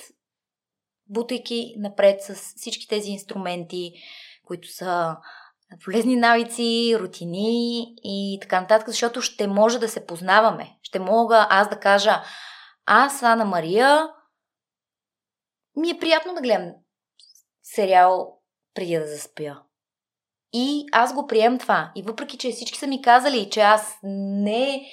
[1.10, 3.94] бутайки напред с всички тези инструменти,
[4.46, 5.18] които са
[5.84, 10.78] полезни навици, рутини и така нататък, защото ще може да се познаваме.
[10.82, 12.24] Ще мога аз да кажа,
[12.86, 14.10] аз, Ана Мария,
[15.76, 16.72] ми е приятно да гледам
[17.63, 18.38] сериал
[18.74, 19.58] преди да заспя.
[20.54, 21.91] И аз го прием това.
[21.95, 24.86] И въпреки, че всички са ми казали, че аз не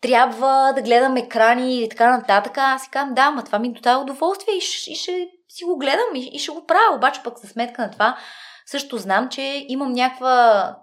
[0.00, 4.02] трябва да гледам екрани и така нататък, аз си казвам, да, ма това ми доставя
[4.02, 4.58] удоволствие и,
[4.92, 6.96] и ще си го гледам и, и ще го правя.
[6.96, 8.18] Обаче пък за сметка на това
[8.66, 10.76] също знам, че имам някаква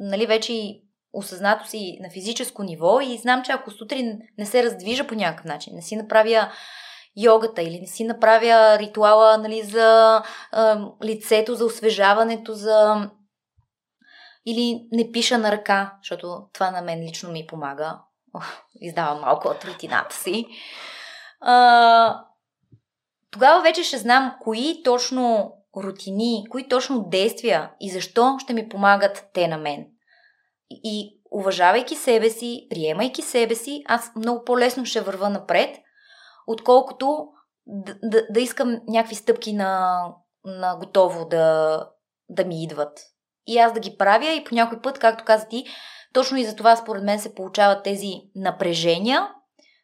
[0.00, 0.80] нали, вече
[1.12, 5.44] осъзнато си на физическо ниво и знам, че ако сутрин не се раздвижа по някакъв
[5.44, 6.52] начин, не си направя
[7.16, 10.22] йогата или не си направя ритуала нали, за
[10.52, 13.10] а, лицето, за освежаването, за
[14.46, 17.98] или не пиша на ръка, защото това на мен лично ми помага.
[18.80, 20.46] Издавам малко от рутината си.
[21.40, 22.24] А,
[23.30, 29.30] тогава вече ще знам кои точно рутини, кои точно действия и защо ще ми помагат
[29.34, 29.86] те на мен.
[30.70, 35.76] И уважавайки себе си, приемайки себе си, аз много по-лесно ще върва напред,
[36.46, 37.28] отколкото
[37.66, 40.02] да, да, да искам някакви стъпки на,
[40.44, 41.78] на готово да,
[42.28, 43.00] да ми идват.
[43.46, 45.64] И аз да ги правя и по някой път, както каза ти,
[46.12, 49.28] точно и за това според мен се получават тези напрежения,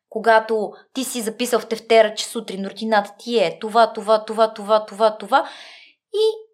[0.08, 4.86] когато ти си записал в тефтера, че сутрин рутината ти е това, това, това, това,
[4.86, 5.48] това, това
[6.14, 6.48] и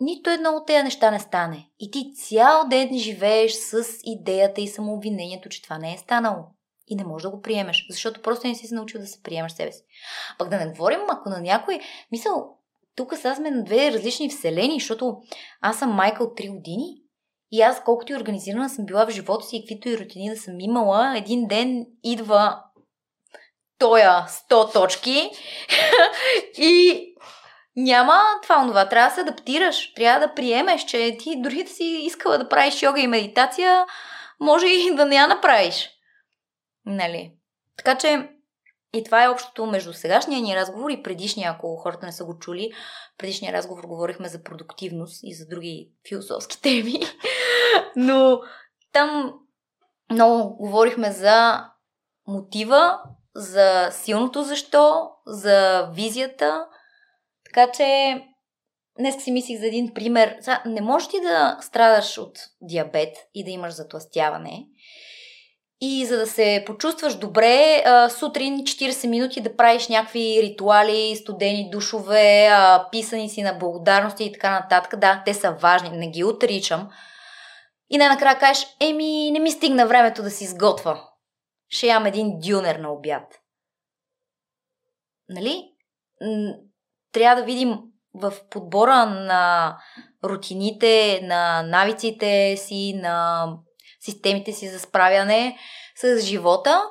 [0.00, 1.70] нито едно от тези неща не стане.
[1.78, 6.44] И ти цял ден живееш с идеята и самообвинението, че това не е станало.
[6.88, 9.52] И не можеш да го приемеш, защото просто не си се научил да се приемаш
[9.52, 9.82] себе си.
[10.38, 11.80] Пък да не говорим, ако на някой...
[12.12, 12.58] Мисъл,
[12.96, 15.16] тук сега сме на две различни вселени, защото
[15.60, 17.02] аз съм майка от 3 години
[17.52, 20.36] и аз колкото и организирана съм била в живота си и каквито и рутини да
[20.36, 22.62] съм имала, един ден идва
[23.78, 25.30] тоя 100 точки
[26.58, 27.04] и
[27.76, 28.88] няма това, онова.
[28.88, 29.94] Трябва да се адаптираш.
[29.94, 33.86] Трябва да приемеш, че ти дори да си искала да правиш йога и медитация,
[34.40, 35.90] може и да не я направиш.
[36.88, 37.32] Нали?
[37.76, 38.28] Така че
[38.94, 42.38] и това е общото между сегашния ни разговор и предишния, ако хората не са го
[42.38, 42.72] чули.
[43.18, 47.00] Предишния разговор говорихме за продуктивност и за други философски теми.
[47.96, 48.40] Но
[48.92, 49.34] там
[50.10, 51.64] много говорихме за
[52.26, 52.98] мотива,
[53.34, 56.66] за силното защо, за визията.
[57.44, 58.20] Така че
[58.98, 60.38] днес си мислих за един пример.
[60.66, 64.66] Не можеш ти да страдаш от диабет и да имаш затластяване
[65.80, 67.84] и за да се почувстваш добре,
[68.18, 72.50] сутрин 40 минути да правиш някакви ритуали, студени душове,
[72.92, 74.98] писани си на благодарности и така нататък.
[75.00, 76.88] Да, те са важни, не ги отричам.
[77.90, 81.00] И най-накрая кажеш, еми, не ми стигна времето да си изготвя.
[81.68, 83.40] Ще ям един дюнер на обяд.
[85.28, 85.64] Нали?
[87.12, 87.78] Трябва да видим
[88.14, 89.76] в подбора на
[90.24, 93.46] рутините, на навиците си, на
[94.00, 95.58] системите си за справяне
[95.96, 96.82] с живота,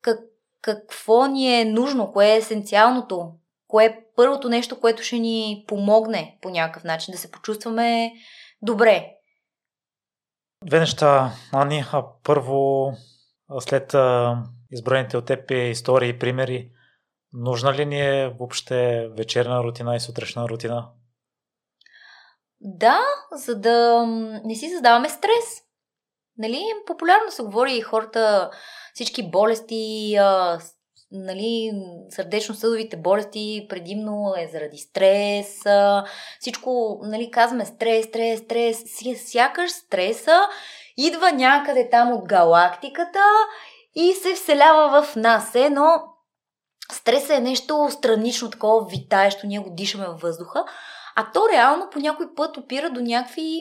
[0.00, 0.20] как,
[0.60, 3.32] какво ни е нужно, кое е есенциалното,
[3.68, 8.12] кое е първото нещо, което ще ни помогне по някакъв начин да се почувстваме
[8.62, 9.08] добре.
[10.64, 11.84] Две неща, Ани.
[11.92, 12.92] А първо,
[13.60, 13.94] след
[14.70, 16.70] изброените от теб истории и примери,
[17.32, 20.90] нужна ли ни е въобще вечерна рутина и сутрешна рутина?
[22.60, 23.00] Да,
[23.32, 24.06] за да
[24.44, 25.62] не си задаваме стрес.
[26.42, 28.50] Нали, популярно се говори хората,
[28.94, 30.58] всички болести, а,
[31.10, 31.72] нали,
[32.10, 36.04] сърдечно-съдовите болести предимно е заради стрес, а,
[36.40, 38.78] всичко, нали, казваме стрес, стрес, стрес,
[39.30, 40.40] сякаш стреса
[40.96, 43.24] идва някъде там от галактиката
[43.94, 46.02] и се вселява в нас, е, но
[46.92, 50.64] стресът е нещо странично, такова витаещо, ние го дишаме във въздуха,
[51.16, 53.60] а то реално по някой път опира до някакви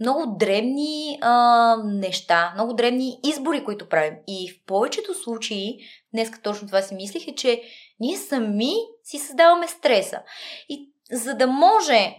[0.00, 4.14] много древни а, неща, много древни избори, които правим.
[4.26, 5.78] И в повечето случаи,
[6.12, 7.62] днес точно това си мислих, е, че
[8.00, 8.72] ние сами
[9.04, 10.22] си създаваме стреса.
[10.68, 12.14] И за да може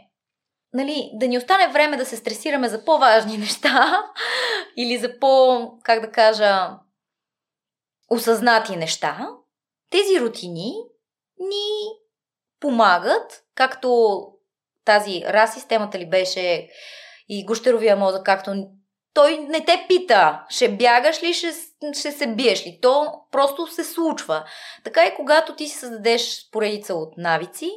[0.74, 4.04] нали, да ни остане време да се стресираме за по-важни неща
[4.78, 6.70] или за по, как да кажа,
[8.10, 9.30] осъзнати неща,
[9.90, 10.74] тези рутини
[11.40, 11.90] ни
[12.60, 14.22] помагат, както
[14.86, 16.70] тази раз системата ли беше
[17.30, 18.70] и гущеровия мозък, както
[19.14, 21.48] той не те пита, ще бягаш ли, ще,
[21.94, 22.80] ще се биеш ли.
[22.82, 24.46] То просто се случва.
[24.84, 27.72] Така и когато ти си създадеш поредица от навици,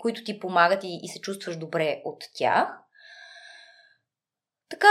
[0.00, 2.68] които ти помагат и, и се чувстваш добре от тях,
[4.68, 4.88] така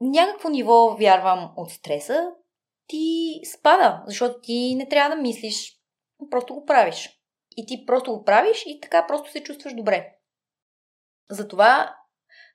[0.00, 2.30] някакво ниво, вярвам, от стреса
[2.86, 5.80] ти спада, защото ти не трябва да мислиш,
[6.30, 7.10] просто го правиш.
[7.56, 10.12] И ти просто го правиш и така просто се чувстваш добре.
[11.30, 11.96] Затова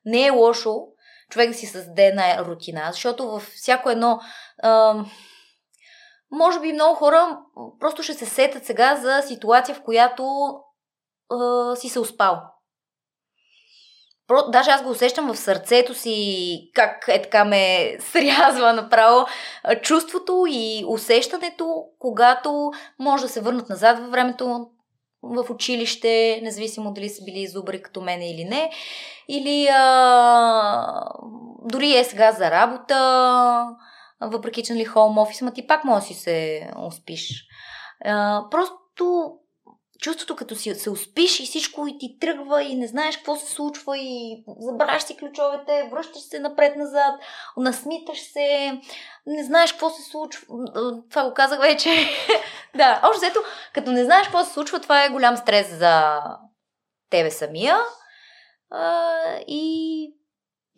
[0.06, 0.88] не е лошо
[1.32, 4.20] човек да си създаде една рутина, защото във всяко едно.
[4.64, 5.04] А,
[6.32, 7.39] може би много хора
[7.80, 10.24] просто ще се сетят сега за ситуация, в която
[11.30, 12.41] а, си се успал.
[14.28, 19.26] Про, даже аз го усещам в сърцето си, как е така ме срязва направо
[19.82, 24.68] чувството и усещането, когато може да се върнат назад във времето,
[25.24, 28.72] в училище, независимо дали са били зубри като мене или не,
[29.28, 31.03] или а,
[31.65, 33.65] дори е сега за работа,
[34.22, 37.45] въпреки че нали хоум офис, ма ти пак може да си се успиш.
[38.05, 39.34] А, просто
[40.02, 43.52] чувството като си се успиш и всичко и ти тръгва и не знаеш какво се
[43.52, 47.16] случва и забравяш си ключовете, връщаш се напред-назад,
[47.58, 48.80] насмиташ се,
[49.26, 50.45] не знаеш какво се случва.
[51.10, 51.89] Това го казах вече.
[52.76, 53.39] да, още взето,
[53.74, 56.20] като не знаеш какво се случва, това е голям стрес за
[57.10, 57.78] тебе самия.
[58.70, 59.14] А,
[59.47, 60.14] и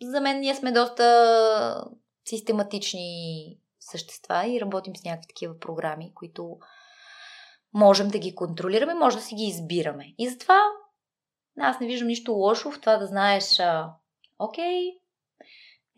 [0.02, 1.84] за мен ние сме доста
[2.24, 6.58] систематични същества и работим с някакви такива програми, които
[7.74, 10.14] можем да ги контролираме, може да си ги избираме.
[10.18, 10.60] И затова
[11.60, 13.92] аз не виждам нищо лошо в това да знаеш, а,
[14.38, 14.92] окей,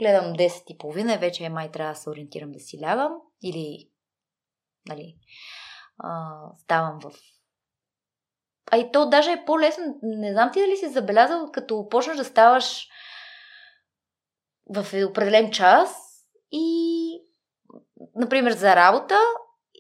[0.01, 3.13] гледам 10 и половина, вече е май трябва да се ориентирам да си лягам
[3.43, 3.91] или
[4.89, 5.17] нали,
[5.99, 7.13] а, ставам в
[8.71, 9.99] а и то даже е по-лесно.
[10.03, 12.89] Не знам ти дали си забелязал, като почнеш да ставаш
[14.67, 15.97] в определен час
[16.53, 17.21] и,
[18.15, 19.19] например, за работа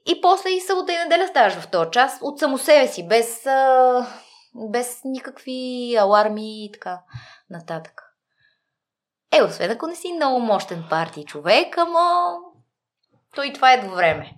[0.06, 3.46] и после и събота и неделя ставаш в този час от само себе си, без,
[3.46, 4.06] а,
[4.70, 7.00] без никакви аларми и така
[7.50, 8.02] нататък.
[9.32, 12.36] Е, освен ако не си много мощен парти човек, ама
[13.34, 14.32] то и това е до време.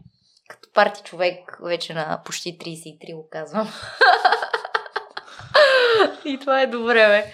[0.49, 3.69] Като парти човек вече на почти 33 го казвам.
[6.25, 7.33] и това е до време.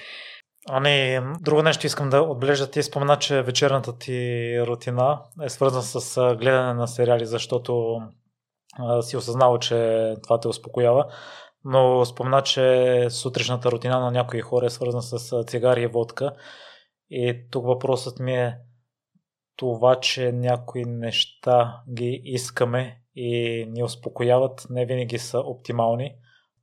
[0.70, 2.70] Ани, друго нещо искам да отбележа.
[2.70, 8.09] Ти спомена, че вечерната ти рутина е свързана с гледане на сериали, защото а,
[9.01, 11.07] си осъзнал, че това те успокоява.
[11.64, 16.33] Но спомена, че сутрешната рутина на някои хора е свързана с цигари и водка.
[17.11, 18.59] И тук въпросът ми е
[19.57, 26.14] това, че някои неща ги искаме и ни успокояват, не винаги са оптимални.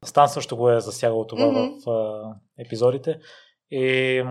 [0.06, 1.86] Стан също го е засягал това mm-hmm.
[1.86, 3.20] в епизодите.
[3.72, 4.24] И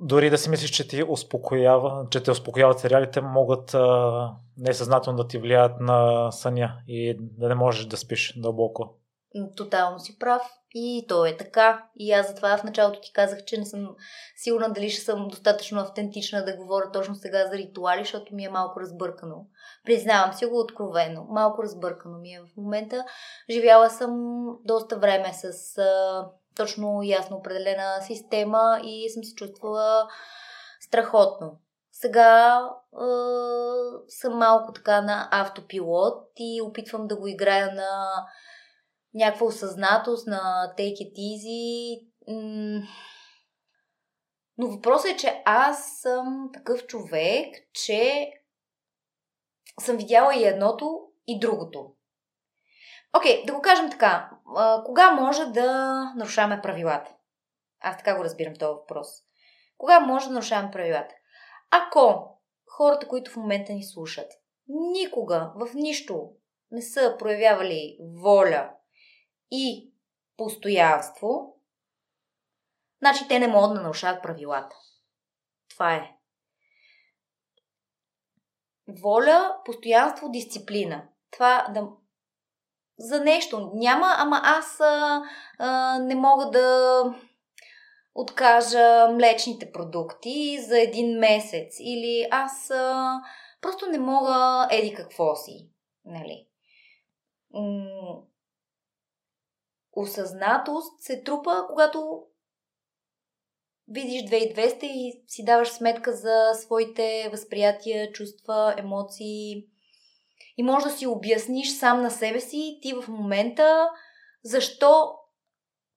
[0.00, 5.28] дори да си мислиш, че ти успокоява, че те успокояват сериалите, могат а, несъзнателно да
[5.28, 8.94] ти влияят на съня и да не можеш да спиш дълбоко.
[9.56, 10.42] Тотално си прав.
[10.74, 11.86] И то е така.
[11.96, 13.88] И аз затова в началото ти казах, че не съм
[14.36, 18.50] сигурна дали ще съм достатъчно автентична да говоря точно сега за ритуали, защото ми е
[18.50, 19.46] малко разбъркано.
[19.84, 21.26] Признавам си го откровено.
[21.30, 23.04] Малко разбъркано ми е в момента.
[23.50, 26.26] Живяла съм доста време с а,
[26.58, 30.08] точно ясно определена система и съм се чувствала
[30.80, 31.60] страхотно.
[31.92, 33.06] Сега е,
[34.08, 38.24] съм малко така на автопилот и опитвам да го играя на
[39.14, 42.06] някаква осъзнатост, на take it easy.
[44.58, 48.30] Но въпросът е, че аз съм такъв човек, че
[49.80, 51.92] съм видяла и едното, и другото.
[53.16, 54.30] Окей, okay, да го кажем така.
[54.56, 57.14] А, кога може да нарушаваме правилата?
[57.80, 59.08] Аз така го разбирам този въпрос.
[59.78, 61.14] Кога може да нарушаваме правилата?
[61.70, 62.34] Ако
[62.66, 64.32] хората, които в момента ни слушат,
[64.68, 66.30] никога в нищо
[66.70, 68.70] не са проявявали воля
[69.50, 69.92] и
[70.36, 71.60] постоянство,
[72.98, 74.76] значи те не могат да нарушават правилата.
[75.70, 76.16] Това е.
[79.02, 81.08] Воля, постоянство, дисциплина.
[81.30, 81.88] Това да
[82.98, 83.70] за нещо.
[83.74, 85.22] Няма, ама аз а,
[85.58, 87.02] а, не мога да
[88.14, 91.76] откажа млечните продукти за един месец.
[91.80, 93.20] Или аз а,
[93.60, 95.70] просто не мога еди какво си.
[96.04, 96.46] Нали?
[99.92, 102.22] Осъзнатост се трупа, когато
[103.88, 109.66] видиш 2200 и си даваш сметка за своите възприятия, чувства, емоции,
[110.56, 113.90] и може да си обясниш сам на себе си ти в момента
[114.44, 115.14] защо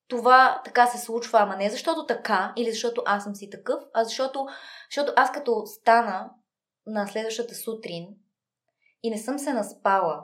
[0.07, 4.03] това така се случва, ама не защото така или защото аз съм си такъв, а
[4.03, 4.47] защото,
[4.89, 6.29] защото аз като стана
[6.85, 8.07] на следващата сутрин
[9.03, 10.23] и не съм се наспала,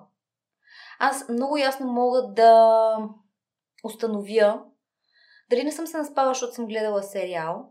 [0.99, 2.95] аз много ясно мога да
[3.83, 4.63] установя
[5.49, 7.69] дали не съм се наспала, защото съм гледала сериал,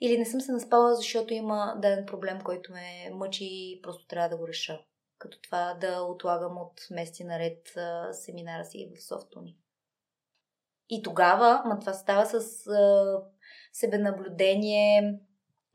[0.00, 4.28] или не съм се наспала, защото има даден проблем, който ме мъчи и просто трябва
[4.28, 4.80] да го реша
[5.20, 7.72] като това да отлагам от месеци наред
[8.12, 9.56] семинара си в Софтуни.
[10.90, 13.22] И тогава, ма това става с а,
[13.72, 15.20] себенаблюдение,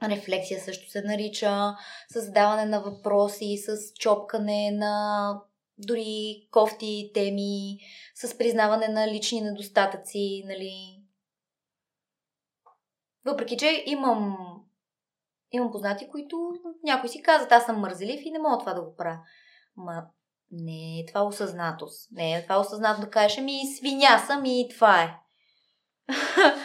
[0.04, 1.76] рефлексия също се нарича,
[2.10, 5.42] с задаване на въпроси, с чопкане на
[5.78, 7.78] дори кофти теми,
[8.16, 11.02] с признаване на лични недостатъци, нали.
[13.26, 14.38] Въпреки, че имам
[15.52, 16.52] Имам познати, които
[16.84, 19.20] някой си казват, аз съм мързелив и не мога това да го правя.
[19.76, 20.04] Ма
[20.52, 22.12] не е това осъзнатост.
[22.12, 25.20] Не е това осъзнато да кажеш, ами свиня съм и това е.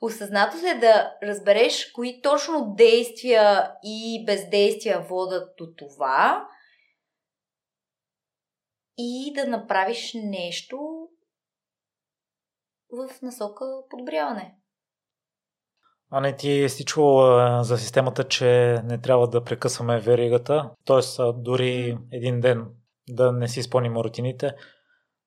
[0.00, 6.48] осъзнато се да разбереш кои точно действия и бездействия водат до това
[8.98, 11.08] и да направиш нещо
[12.92, 14.54] в насока подобряване.
[16.10, 21.32] А не ти си чувал за системата, че не трябва да прекъсваме веригата, т.е.
[21.32, 22.66] дори един ден
[23.08, 24.54] да не си изпълним рутините,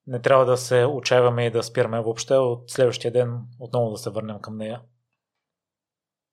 [0.07, 4.09] не трябва да се отчаиваме и да спираме въобще, от следващия ден отново да се
[4.09, 4.82] върнем към нея.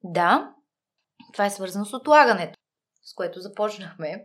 [0.03, 0.55] Да,
[1.32, 2.59] това е свързано с отлагането,
[3.03, 4.24] с което започнахме.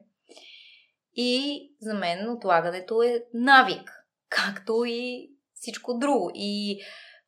[1.16, 3.92] И за мен отлагането е навик,
[4.30, 6.32] както и всичко друго.
[6.34, 6.82] И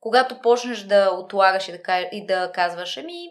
[0.05, 3.27] когато почнеш да отлагаш и да, и да казваш, ами,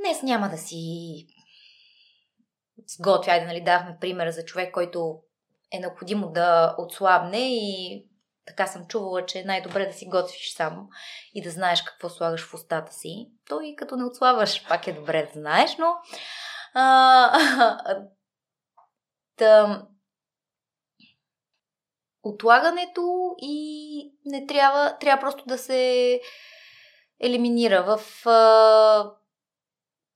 [0.00, 0.76] днес няма да си
[2.86, 5.18] сготвя, айде, нали, дахме пример за човек, който
[5.72, 8.06] е необходимо да отслабне и
[8.46, 10.88] така съм чувала, че е най-добре да си готвиш само
[11.34, 13.30] и да знаеш какво слагаш в устата си.
[13.48, 15.94] То и като не отслабваш, пак е добре да знаеш, но
[16.74, 17.38] а,
[19.38, 19.86] да,
[22.22, 26.20] отлагането и не трябва, трябва просто да се
[27.20, 29.14] елиминира в а,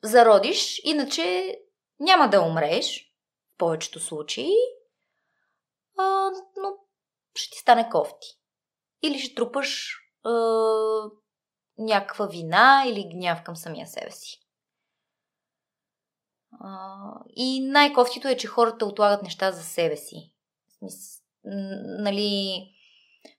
[0.03, 1.57] зародиш, иначе
[2.01, 3.13] няма да умреш
[3.55, 4.55] в повечето случаи,
[5.99, 6.73] а, но
[7.35, 8.27] ще ти стане кофти.
[9.03, 10.33] Или ще трупаш а,
[11.79, 14.41] някаква вина или гняв към самия себе си.
[16.61, 16.99] А,
[17.37, 20.33] и най-кофтито е, че хората отлагат неща за себе си.
[21.99, 22.63] Нали,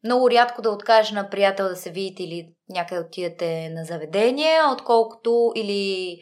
[0.03, 5.51] много рядко да откажеш на приятел да се видите или някъде отидете на заведение, отколкото
[5.55, 6.17] или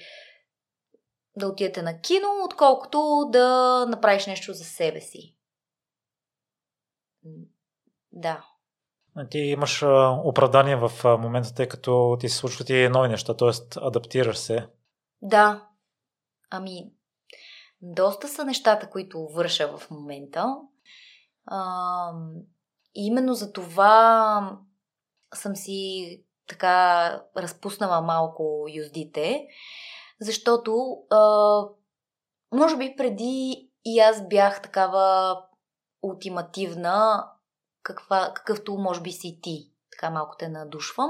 [1.37, 5.35] да отидете на кино, отколкото да направиш нещо за себе си.
[8.11, 8.45] Да.
[9.29, 9.83] Ти имаш
[10.23, 13.79] оправдание в момента, тъй като ти се случват и нови неща, т.е.
[13.81, 14.67] адаптираш се.
[15.21, 15.67] Да.
[16.49, 16.91] Ами,
[17.81, 20.55] доста са нещата, които върша в момента.
[22.95, 24.59] И именно за това
[25.33, 29.47] съм си така разпуснала малко юздите,
[30.21, 31.19] защото а,
[32.53, 35.37] може би преди и аз бях такава
[36.01, 37.27] ултимативна,
[37.83, 39.71] каква, какъвто може би си ти.
[39.91, 41.09] Така малко те надушвам.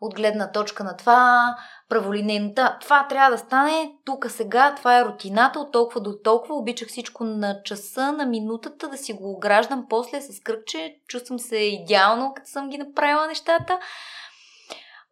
[0.00, 1.56] От гледна точка на това,
[1.92, 6.54] праволинейната, това трябва да стане тук сега, това е рутината от толкова до толкова.
[6.54, 11.00] Обичах всичко на часа, на минутата, да си го ограждам после с кръгче.
[11.08, 13.78] Чувствам се идеално, като съм ги направила нещата.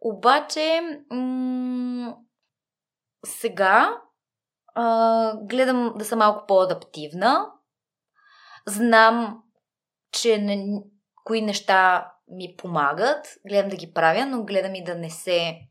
[0.01, 2.17] Обаче, м-
[3.27, 4.01] сега
[4.75, 7.47] а, гледам да съм малко по-адаптивна.
[8.67, 9.43] Знам,
[10.13, 10.83] че не,
[11.25, 13.27] кои неща ми помагат.
[13.49, 15.70] Гледам да ги правя, но гледам и да не се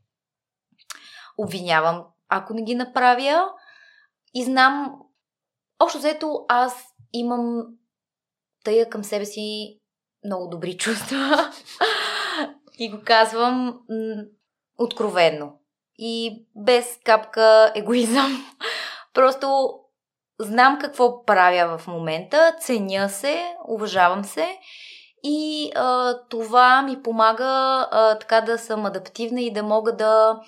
[1.44, 3.48] обвинявам, ако не ги направя.
[4.34, 4.96] И знам,
[5.82, 7.64] общо взето, аз имам
[8.64, 9.78] тая към себе си
[10.24, 11.50] много добри чувства.
[12.78, 14.22] и го казвам м-
[14.78, 15.52] откровенно
[15.98, 18.44] и без капка егоизъм.
[19.14, 19.70] Просто
[20.38, 24.58] знам какво правя в момента, ценя се, уважавам се
[25.22, 30.40] и а, това ми помага а, така да съм адаптивна и да мога да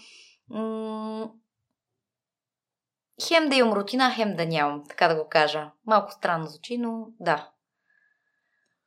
[3.28, 5.70] хем да имам рутина, хем да нямам, така да го кажа.
[5.86, 7.50] Малко странно звучи, но да.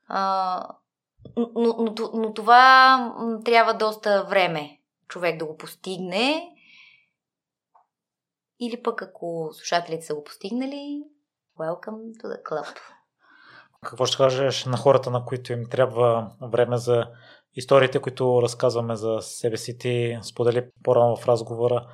[0.07, 0.69] А,
[1.37, 2.97] но, но, но това
[3.45, 6.51] трябва доста време човек да го постигне
[8.59, 11.03] или пък ако слушателите са го постигнали,
[11.59, 12.77] welcome to the club.
[13.83, 17.07] Какво ще кажеш на хората, на които им трябва време за
[17.55, 19.77] историите, които разказваме за себе си?
[19.77, 21.87] Ти сподели по-рано в разговора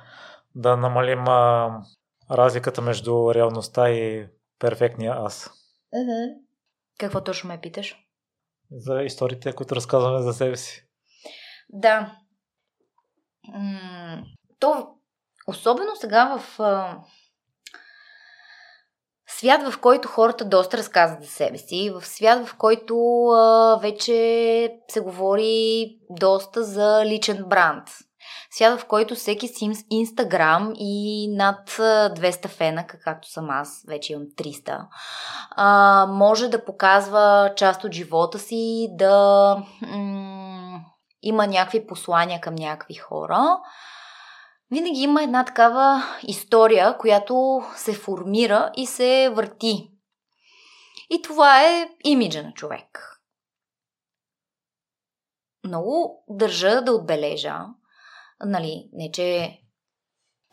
[0.54, 1.70] да намалим а,
[2.30, 5.50] разликата между реалността и перфектния аз.
[5.94, 6.34] Uh-huh.
[6.98, 7.96] Какво точно ме питаш?
[8.70, 10.86] За историите, които разказваме за себе си.
[11.68, 12.16] Да.
[13.48, 14.22] М-
[14.58, 14.94] то
[15.46, 16.58] Особено сега в
[19.42, 24.14] свят, в който хората доста разказват за себе си, в свят, в който а, вече
[24.88, 27.88] се говори доста за личен бранд.
[28.50, 34.26] Свят, в който всеки си Инстаграм и над 200 фена, както съм аз, вече имам
[34.36, 34.86] 300,
[35.50, 40.80] а, може да показва част от живота си, да м-
[41.22, 43.58] има някакви послания към някакви хора
[44.72, 49.90] винаги има една такава история, която се формира и се върти.
[51.10, 53.20] И това е имиджа на човек.
[55.64, 57.58] Много държа да отбележа,
[58.44, 59.58] нали, не че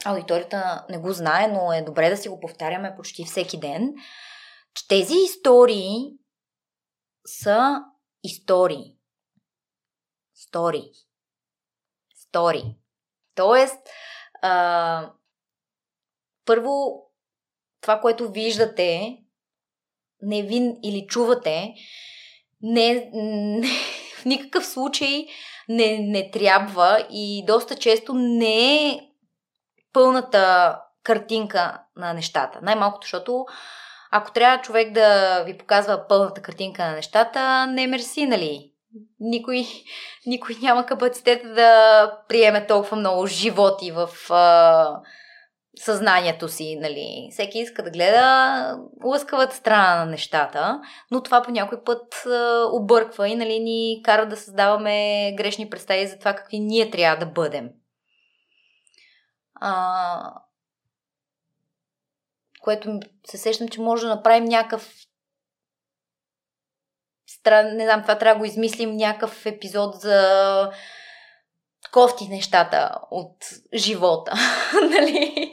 [0.06, 3.94] аудиторията не го знае, но е добре да си го повтаряме почти всеки ден,
[4.74, 6.18] че тези истории
[7.26, 7.84] са
[8.24, 8.96] истории.
[10.34, 10.92] Стори.
[12.16, 12.76] Стори.
[13.40, 13.78] Тоест,
[14.42, 15.12] а,
[16.46, 17.02] първо,
[17.82, 19.18] това, което виждате,
[20.22, 21.74] не вин или чувате,
[22.62, 23.68] не, не,
[24.16, 25.26] в никакъв случай
[25.70, 29.00] не, не трябва и доста често не е
[29.94, 32.60] пълната картинка на нещата.
[32.62, 33.46] Най-малкото, защото
[34.12, 38.69] ако трябва човек да ви показва пълната картинка на нещата, не мерси, нали?
[39.20, 39.66] Никой,
[40.26, 45.02] никой няма капацитет да приеме толкова много животи в а,
[45.78, 47.30] съзнанието си, нали.
[47.32, 50.82] Всеки иска да гледа лъскавата страна на нещата,
[51.12, 56.08] но това по някой път а, обърква и нали, ни кара да създаваме грешни представи
[56.08, 57.70] за това какви ние трябва да бъдем.
[59.56, 60.34] А,
[62.62, 64.94] което се сещам, че може да направим някакъв
[67.40, 67.76] стран...
[67.76, 70.72] не знам, това трябва да го измислим някакъв епизод за
[71.92, 73.36] кофти нещата от
[73.76, 74.34] живота,
[74.90, 75.52] нали?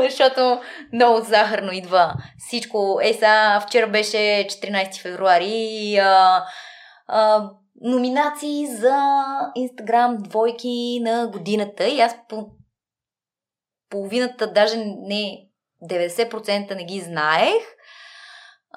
[0.00, 0.60] Защото
[0.92, 2.98] много захарно идва всичко.
[3.02, 6.44] Е, сега вчера беше 14 февруари и а,
[7.06, 7.50] а,
[7.80, 12.46] номинации за Инстаграм двойки на годината и аз по
[13.90, 15.48] половината, даже не
[15.90, 17.73] 90% не ги знаех.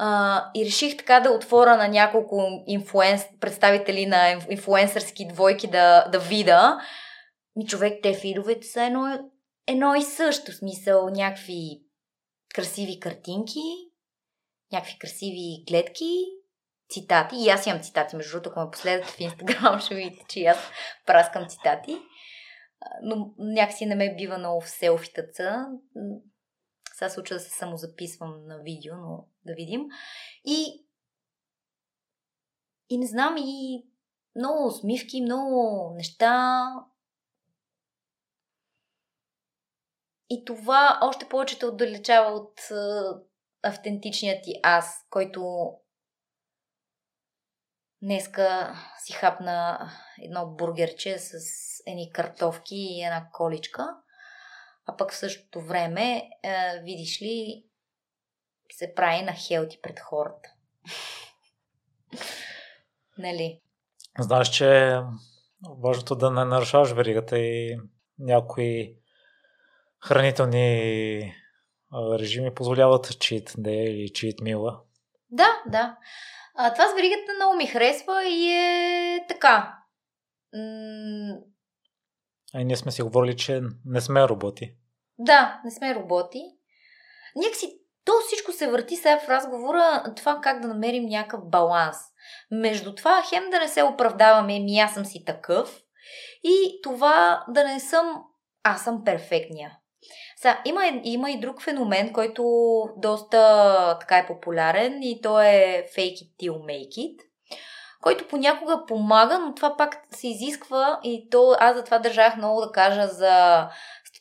[0.02, 6.20] Uh, и реших така да отворя на няколко инфлуенс, представители на инфлуенсърски двойки да, да
[6.20, 6.80] вида.
[7.56, 9.30] Ми човек, те фидовете са едно,
[9.68, 10.52] едно и също.
[10.52, 11.82] Смисъл, някакви
[12.56, 13.60] красиви картинки,
[14.72, 16.26] някакви красиви гледки,
[16.90, 17.36] цитати.
[17.36, 20.58] И аз имам цитати, между другото, ако ме последвате в Инстаграм, ще видите, че аз
[21.06, 21.98] праскам цитати.
[23.04, 25.66] Но някакси не ме бива много в селфитъца.
[26.94, 29.82] Сега се да се самозаписвам на видео, но да видим.
[30.46, 30.86] И,
[32.90, 33.84] и не знам, и
[34.36, 36.64] много усмивки, много неща.
[40.30, 42.62] И това още повече те отдалечава от
[43.64, 45.72] автентичният ти аз, който
[48.02, 48.76] днеска
[49.06, 49.90] си хапна
[50.22, 51.40] едно бургерче с
[51.86, 53.98] едни картофки и една количка
[54.88, 56.30] а пък в същото време,
[56.84, 57.66] видиш ли,
[58.76, 60.50] се прави на хелти пред хората.
[63.18, 63.62] нали?
[64.20, 65.00] Знаеш, че
[65.84, 67.80] важното да не нарушаваш веригата и
[68.20, 68.96] някои
[70.06, 71.36] хранителни
[71.94, 74.82] режими позволяват чит да или чит мила.
[75.30, 75.98] Да, да.
[76.56, 79.78] А, това с веригата много ми харесва и е така.
[80.54, 81.38] М-
[82.54, 84.74] а ние сме си говорили, че не сме роботи.
[85.18, 86.42] Да, не сме роботи.
[87.36, 91.98] Някакси то всичко се върти сега в разговора това как да намерим някакъв баланс.
[92.52, 95.82] Между това хем да не се оправдаваме, ми аз съм си такъв
[96.44, 98.24] и това да не съм
[98.64, 99.78] аз съм перфектния.
[100.38, 102.44] Сега, има, има и друг феномен, който
[102.98, 107.28] доста така е популярен и то е fake it till make it
[108.02, 112.62] който понякога помага, но това пак се изисква и то аз за това държах много
[112.62, 113.68] да кажа за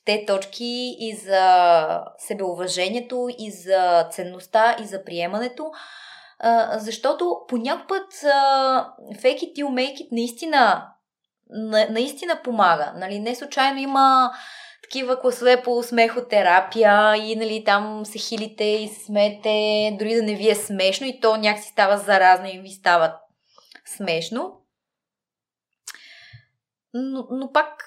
[0.07, 5.71] те точки и за себеуважението, и за ценността, и за приемането.
[6.77, 7.57] Защото по
[7.89, 10.87] път а, fake it till make it наистина,
[11.51, 12.93] на, наистина помага.
[12.97, 13.19] Нали?
[13.19, 14.31] Не случайно има
[14.83, 20.35] такива класове по смехотерапия и нали, там се хилите и се смете, дори да не
[20.35, 23.17] ви е смешно и то някакси става заразно и ви става
[23.97, 24.53] смешно.
[26.95, 27.86] Но, но пак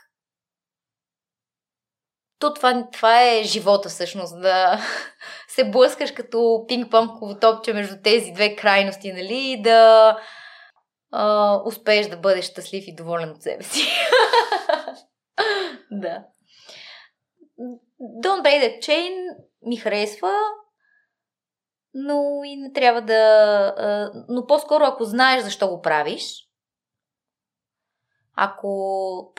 [2.39, 4.79] то това, това е живота всъщност, да
[5.47, 6.37] се блъскаш като
[6.67, 10.17] пинг-понгово топче между тези две крайности, нали, и да
[11.11, 13.81] а, успееш да бъдеш щастлив и доволен от себе си.
[15.91, 16.23] да.
[18.23, 20.31] Don't Break the Chain ми харесва,
[21.93, 24.11] но и не трябва да...
[24.29, 26.49] Но по-скоро ако знаеш защо го правиш,
[28.35, 29.33] ако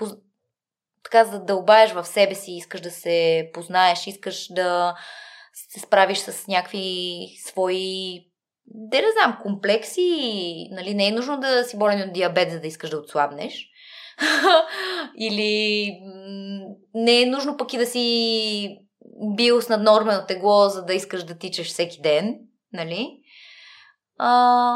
[1.04, 4.94] така задълбаеш в себе си, искаш да се познаеш, искаш да
[5.52, 8.20] се справиш с някакви свои
[8.74, 12.90] да знам, комплекси, нали, не е нужно да си болен от диабет, за да искаш
[12.90, 13.66] да отслабнеш.
[15.18, 15.90] Или
[16.94, 18.78] не е нужно пък и да си
[19.36, 22.38] бил с наднормено тегло, за да искаш да тичаш всеки ден,
[22.72, 23.20] нали?
[24.18, 24.74] А...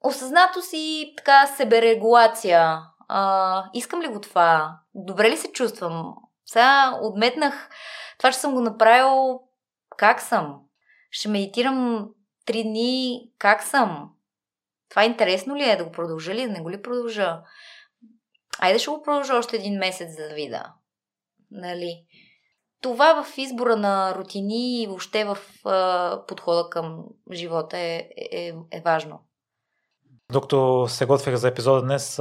[0.00, 4.78] Осъзнато си така себерегулация А, искам ли го това?
[4.94, 6.14] Добре ли се чувствам?
[6.46, 7.70] Сега отметнах
[8.18, 9.40] това, че съм го направил.
[9.96, 10.60] Как съм?
[11.10, 12.08] Ще медитирам
[12.46, 13.30] три дни.
[13.38, 14.10] Как съм?
[14.88, 16.46] Това интересно ли е да го продължа ли?
[16.46, 17.40] Да не го ли продължа?
[18.58, 20.72] Айде ще го продължа още един месец за да видя.
[21.50, 22.04] Нали?
[22.82, 28.80] Това в избора на рутини и въобще в а, подхода към живота е, е, е
[28.80, 29.20] важно.
[30.32, 32.20] Докато се готвих за епизода днес,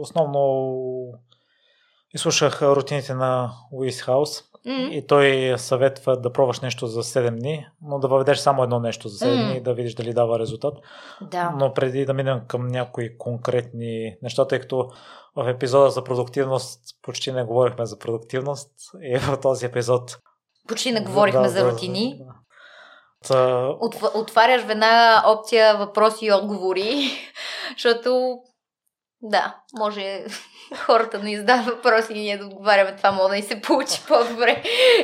[0.00, 1.20] основно
[2.14, 4.88] изслушах рутините на Уис Хаус mm-hmm.
[4.88, 9.08] и той съветва да пробваш нещо за 7 дни, но да въведеш само едно нещо
[9.08, 9.48] за 7 mm-hmm.
[9.48, 10.74] дни и да видиш дали дава резултат.
[11.20, 11.50] Да.
[11.58, 14.90] Но преди да минем към някои конкретни неща, тъй като
[15.36, 18.70] в епизода за продуктивност почти не говорихме за продуктивност
[19.02, 20.18] и в този епизод
[20.68, 22.18] почти не говорихме да, за рутини.
[22.18, 22.34] Да, да.
[24.14, 27.10] Отваряш веднага опция въпроси и отговори,
[27.76, 28.38] защото
[29.22, 30.24] да, може
[30.86, 32.96] хората да ни задават въпроси и ние да отговаряме.
[32.96, 34.62] Това може да ни се получи по-добре.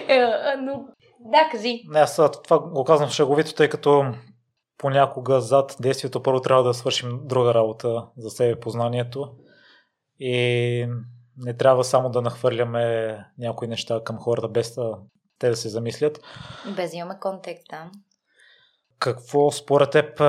[0.09, 0.27] Е,
[0.59, 0.85] но
[1.21, 1.83] да, кажи.
[1.89, 4.05] Не, аз това го казвам шаговито, тъй като
[4.79, 9.31] понякога зад действието първо трябва да свършим друга работа за себе познанието
[10.21, 10.87] и
[11.37, 14.99] не трябва само да нахвърляме някои неща към хората без да
[15.39, 16.21] те да се замислят.
[16.77, 17.91] Без да имаме контекст, да.
[18.99, 20.21] Какво според теб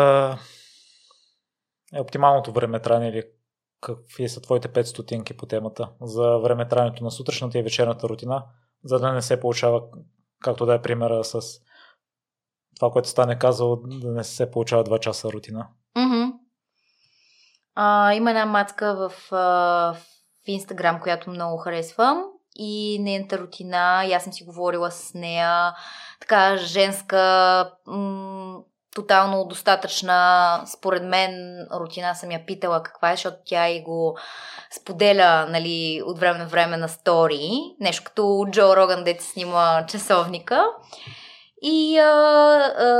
[1.93, 3.23] е оптималното време тране или
[3.81, 8.45] какви са твоите 5 стотинки по темата за времетрането на сутрешната и вечерната рутина,
[8.83, 9.81] за да не се получава,
[10.41, 11.41] както да е примера с
[12.75, 15.67] това, което стане казал, да не се получава 2 часа рутина.
[15.97, 16.33] Mm-hmm.
[17.75, 19.97] А, има една мацка в, в
[20.45, 22.23] Инстаграм, която много харесвам
[22.55, 25.73] и нейната рутина, и аз съм си говорила с нея,
[26.19, 28.59] така женска, м-
[28.95, 31.31] тотално достатъчна, според мен,
[31.73, 34.17] рутина съм я питала каква е, защото тя и го
[34.71, 40.65] споделя нали, от време на време на стори, нещо като Джо Роган, дете снима часовника.
[41.61, 42.95] И а, а,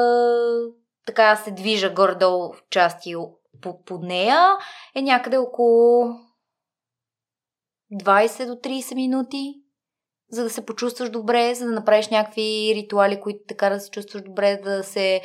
[1.06, 3.16] така се движа горе-долу в части
[3.62, 4.48] под нея,
[4.96, 6.06] е някъде около
[7.94, 9.54] 20 до 30 минути,
[10.32, 14.24] за да се почувстваш добре, за да направиш някакви ритуали, които така да се чувстваш
[14.24, 15.22] добре, да се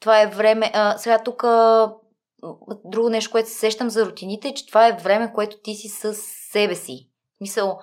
[0.00, 0.70] това е време.
[0.74, 1.44] А, сега тук
[2.84, 5.88] друго нещо, което се сещам за рутините, е, че това е време, което ти си
[5.88, 6.14] с
[6.52, 7.08] себе си.
[7.40, 7.78] Мисъл,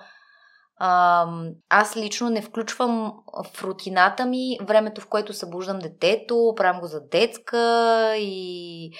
[1.68, 3.14] аз лично не включвам
[3.54, 8.90] в рутината ми времето, в което събуждам детето, правям го за детска и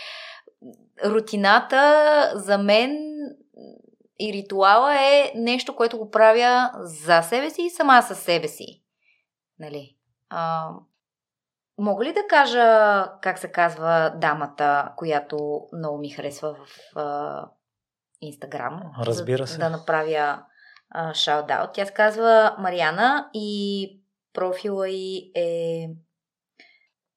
[1.05, 3.16] рутината за мен
[4.19, 8.83] и ритуала е нещо, което го правя за себе си и сама със себе си.
[9.59, 9.97] Нали?
[10.31, 10.71] А,
[11.79, 16.95] Мога ли да кажа как се казва дамата, която много ми харесва в
[18.21, 18.83] Инстаграм?
[19.03, 19.59] Разбира се.
[19.59, 20.43] Да направя
[20.95, 21.71] шаут-аут.
[21.75, 24.01] Тя се казва Мариана и
[24.33, 25.89] профила й е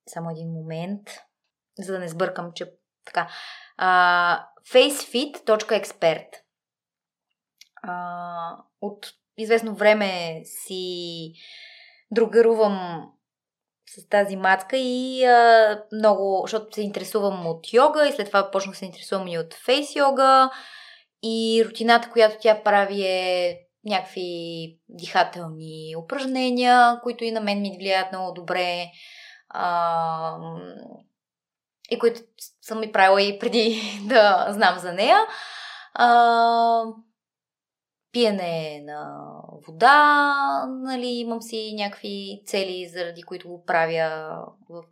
[0.07, 1.01] само един момент,
[1.79, 2.73] за да не сбъркам, че
[3.05, 3.29] така.
[3.81, 4.43] Uh,
[4.73, 6.27] facefit.expert
[7.87, 11.33] uh, От известно време си
[12.11, 13.05] другарувам
[13.87, 18.77] с тази мацка и а, много, защото се интересувам от йога и след това почнах
[18.77, 20.49] се интересувам и от фейс йога
[21.23, 28.11] и рутината, която тя прави е някакви дихателни упражнения, които и на мен ми влияят
[28.11, 28.85] много добре
[29.49, 30.37] а,
[31.91, 32.21] и които
[32.61, 35.19] съм ми правила и преди да знам за нея.
[35.93, 36.83] А,
[38.11, 39.21] пиене на
[39.67, 40.33] вода,
[40.67, 44.37] нали, имам си някакви цели, заради които го правя
[44.69, 44.83] в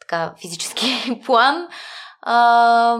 [0.00, 1.68] така физически план.
[2.22, 2.98] А,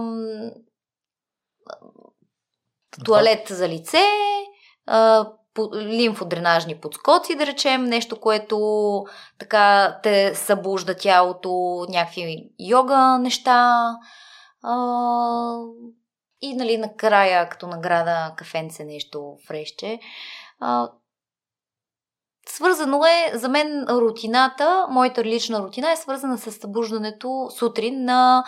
[3.04, 4.02] туалет за лице,
[4.86, 5.28] а,
[5.74, 8.58] лимфодренажни подскоци, да речем, нещо, което
[9.38, 13.90] така те събужда тялото, някакви йога неща.
[14.62, 14.76] А,
[16.40, 20.00] и нали, накрая, като награда, кафенце, нещо фрещче.
[20.60, 20.90] А,
[22.48, 28.44] свързано е, за мен рутината, моята лична рутина е свързана с събуждането сутрин на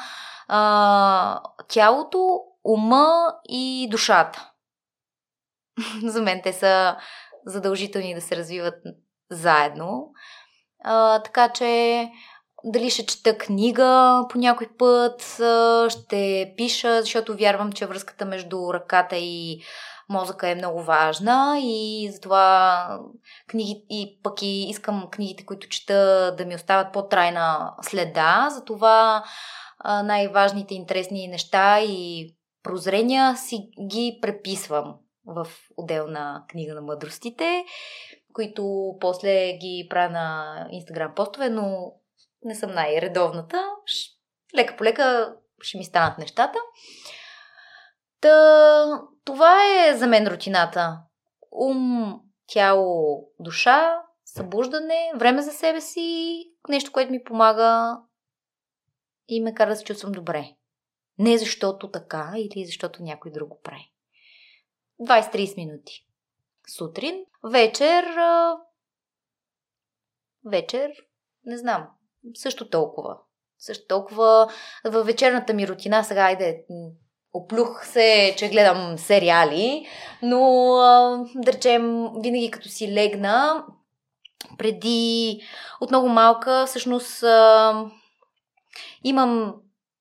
[0.49, 4.51] а, тялото, ума и душата.
[6.05, 6.97] за мен те са
[7.47, 8.75] задължителни да се развиват
[9.31, 10.13] заедно.
[10.85, 12.11] А, така че
[12.65, 15.23] дали ще чета книга по някой път,
[15.89, 19.61] ще пиша, защото вярвам, че връзката между ръката и
[20.09, 23.01] мозъка е много важна и затова
[23.49, 29.25] книги, и пък и искам книгите, които чета да ми остават по-трайна следа, затова
[29.85, 32.29] най-важните интересни неща и
[32.63, 34.95] прозрения си ги преписвам
[35.27, 35.47] в
[35.77, 37.65] отделна книга на мъдростите,
[38.33, 41.93] които после ги правя на инстаграм постове, но
[42.45, 43.65] не съм най-редовната.
[44.57, 46.59] Лека по лека ще ми станат нещата.
[48.21, 48.85] Та,
[49.25, 50.99] това е за мен рутината.
[51.53, 57.99] Ум, тяло, душа, събуждане, време за себе си, нещо, което ми помага
[59.29, 60.55] и ме кара да се чувствам добре.
[61.19, 63.93] Не защото така или защото някой друг го прави.
[65.01, 66.07] 20-30 минути.
[66.77, 67.25] Сутрин.
[67.45, 68.05] Вечер.
[70.45, 70.93] Вечер.
[71.45, 71.98] Не знам.
[72.35, 73.17] Също толкова.
[73.59, 74.49] Също толкова.
[74.85, 76.65] Във вечерната ми рутина сега, айде,
[77.33, 79.87] оплюх се, че гледам сериали,
[80.23, 80.41] но
[81.35, 83.65] да речем, винаги като си легна,
[84.59, 85.41] преди
[85.81, 87.25] от много малка, всъщност
[89.05, 89.55] имам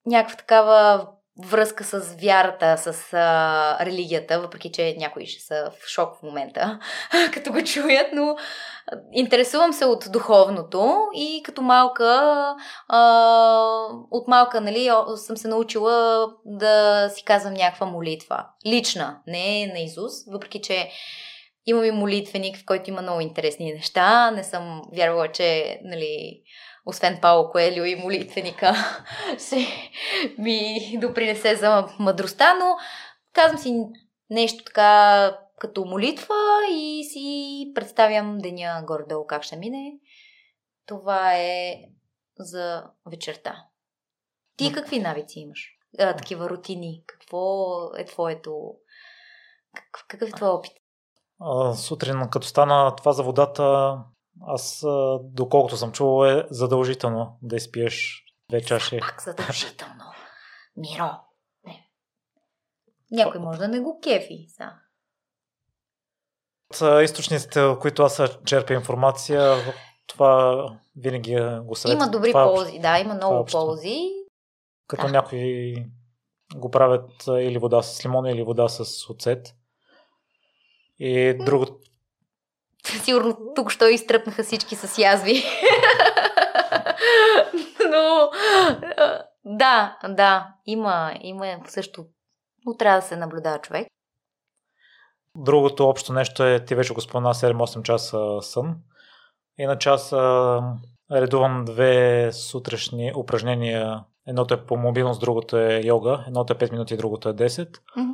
[0.06, 1.08] някаква такава
[1.46, 6.80] връзка с вярата, с а, религията, въпреки че някои ще са в шок в момента,
[7.34, 8.36] като го чуят, но
[9.14, 12.56] интересувам се от духовното и като малка,
[12.88, 13.02] а,
[14.12, 18.46] от малка, нали, съм се научила да си казвам някаква молитва.
[18.66, 20.90] Лична, не на Изус, въпреки че
[21.66, 24.32] имам и молитвеник, в който има много интересни неща.
[24.32, 26.42] Не съм вярвала, че, нали,
[26.88, 28.74] освен Пауло Коелио и молитвеника,
[29.38, 29.68] се
[30.38, 32.78] ми допринесе за мъдростта, но
[33.34, 33.86] казвам си
[34.30, 36.36] нещо така като молитва
[36.72, 40.00] и си представям деня горе-долу как ще мине.
[40.86, 41.76] Това е
[42.40, 43.66] за вечерта.
[44.58, 45.70] Ти какви навици имаш?
[46.00, 47.04] А, такива рутини.
[47.08, 47.66] Какво
[47.98, 48.74] е твоето...
[50.08, 50.72] Какъв е твой опит?
[51.42, 53.98] А, сутрин, като стана това за водата,
[54.42, 54.86] аз,
[55.22, 59.00] доколкото съм чувал, е задължително да изпиеш две чаши.
[59.00, 60.04] Пак задължително.
[60.78, 61.10] Миро.
[61.66, 61.88] Не.
[63.12, 64.46] Някой може да не го кефи.
[64.50, 64.70] Са.
[66.70, 69.56] От източниците, които аз черпя информация,
[70.08, 70.64] това
[70.96, 72.04] винаги го съветвам.
[72.04, 74.00] Има добри това, ползи, да, има много ползи.
[74.88, 75.12] Като да.
[75.12, 75.76] някои
[76.56, 79.56] го правят или вода с лимон, или вода с оцет.
[81.00, 81.77] И другото,
[83.00, 85.44] Сигурно тук що изтръпнаха всички с язви.
[87.92, 88.30] Но
[89.46, 92.06] да, да, има, има също.
[92.66, 93.88] Но трябва да се наблюдава човек.
[95.36, 98.76] Другото общо нещо е, ти вече го спомена, 7-8 часа сън.
[99.58, 100.14] Иначе аз
[101.12, 104.04] редувам две сутрешни упражнения.
[104.28, 106.24] Едното е по мобилност, другото е йога.
[106.28, 107.48] Едното е 5 минути, другото е 10.
[107.48, 108.14] Mm-hmm.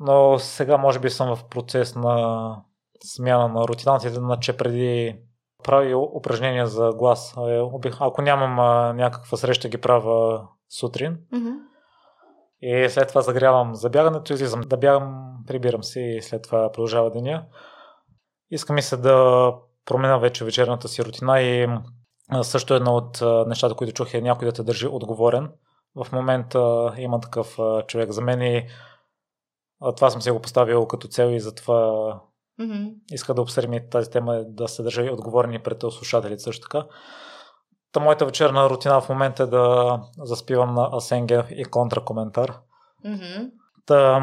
[0.00, 2.56] Но сега може би съм в процес на
[3.04, 5.18] смяна на рутината, че преди
[5.64, 7.34] прави упражнения за глас.
[7.48, 7.62] Е,
[8.00, 8.56] ако нямам
[8.96, 11.18] някаква среща, ги правя сутрин.
[11.34, 11.54] Mm-hmm.
[12.60, 17.10] И след това загрявам за бягането, излизам да бягам, прибирам се и след това продължава
[17.10, 17.46] деня.
[18.50, 19.52] Искам и се да
[19.84, 21.68] променя вече вечерната си рутина и
[22.42, 25.52] също едно от нещата, които чух е някой да те държи отговорен.
[25.94, 28.66] В момента има такъв човек за мен и
[29.96, 32.20] това съм си го поставил като цел и затова
[32.60, 32.94] Mm-hmm.
[33.10, 36.86] Иска да обсъдим тази тема, е да се държа отговорни пред слушателите също така.
[37.92, 42.58] Та моята вечерна рутина в момента е да заспивам на Асенге и контракоментар.
[43.06, 43.50] Mm-hmm.
[43.86, 44.20] Да,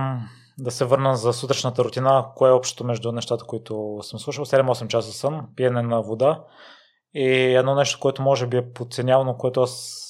[0.57, 4.45] да се върна за сутрешната рутина, кое е общото между нещата, които съм слушал.
[4.45, 6.43] 7-8 часа сън, пиене на вода
[7.13, 10.07] и едно нещо, което може би е подценявано, което аз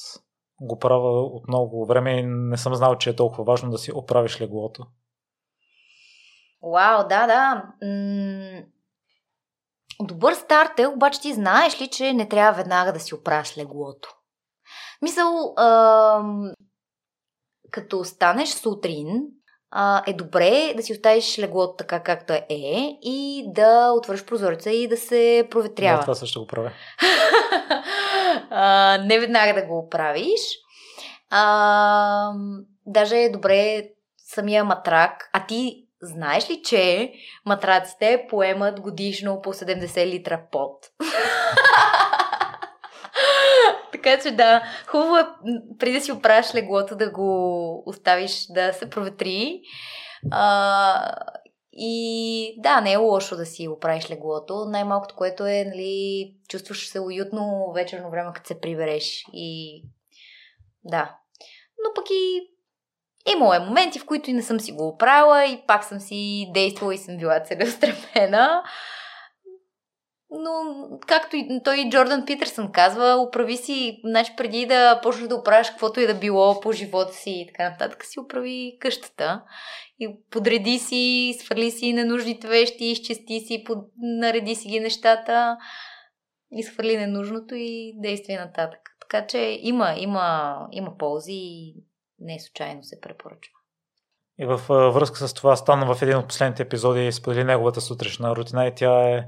[0.62, 3.92] го правя от много време и не съм знал, че е толкова важно да си
[3.96, 4.86] оправиш леглото.
[6.64, 7.64] Вау, да, да.
[7.88, 8.62] М-
[10.02, 14.10] добър старт е, обаче ти знаеш ли, че не трябва веднага да си оправиш леглото?
[15.02, 16.24] Мисъл, а,
[17.72, 19.08] като станеш сутрин,
[19.72, 24.88] а, е добре да си оставиш леглото така както е и да отвърш прозореца и
[24.88, 25.98] да се проветрява.
[25.98, 26.72] Да, това също го правя.
[28.50, 30.42] а, не веднага да го оправиш.
[31.30, 32.34] А,
[32.86, 37.14] даже е добре самия матрак, а ти Знаеш ли, че
[37.46, 40.90] матраците поемат годишно по 70 литра пот?
[43.92, 45.28] така че да, хубаво е
[45.80, 49.62] преди да си оправиш леглото да го оставиш да се проветри.
[50.32, 51.16] А,
[51.74, 54.66] и да, не е лошо да си оправиш леглото.
[54.66, 59.26] Най-малкото, което е, нали, чувстваш се уютно вечерно време, като се прибереш.
[59.34, 59.84] И
[60.84, 61.16] да.
[61.84, 62.51] Но пък и
[63.26, 66.52] Имало е моменти, в които и не съм си го оправила и пак съм си
[66.54, 68.64] действала и съм била целеустремена.
[70.32, 70.52] но
[71.08, 76.00] както и той Джордан Питърсън казва, оправи си, значи преди да почнеш да оправиш каквото
[76.00, 79.42] и да било по живота си и така нататък, си оправи къщата
[80.00, 83.78] и подреди си, свали си ненужните вещи, изчисти си, под...
[83.98, 85.58] нареди си ги нещата,
[86.52, 88.80] изхвърли ненужното и действай нататък.
[89.02, 91.76] Така че има, има, има ползи и
[92.22, 93.54] не случайно се препоръчва.
[94.40, 98.36] И във връзка с това стана в един от последните епизоди и сподели неговата сутрешна
[98.36, 99.26] рутина и тя е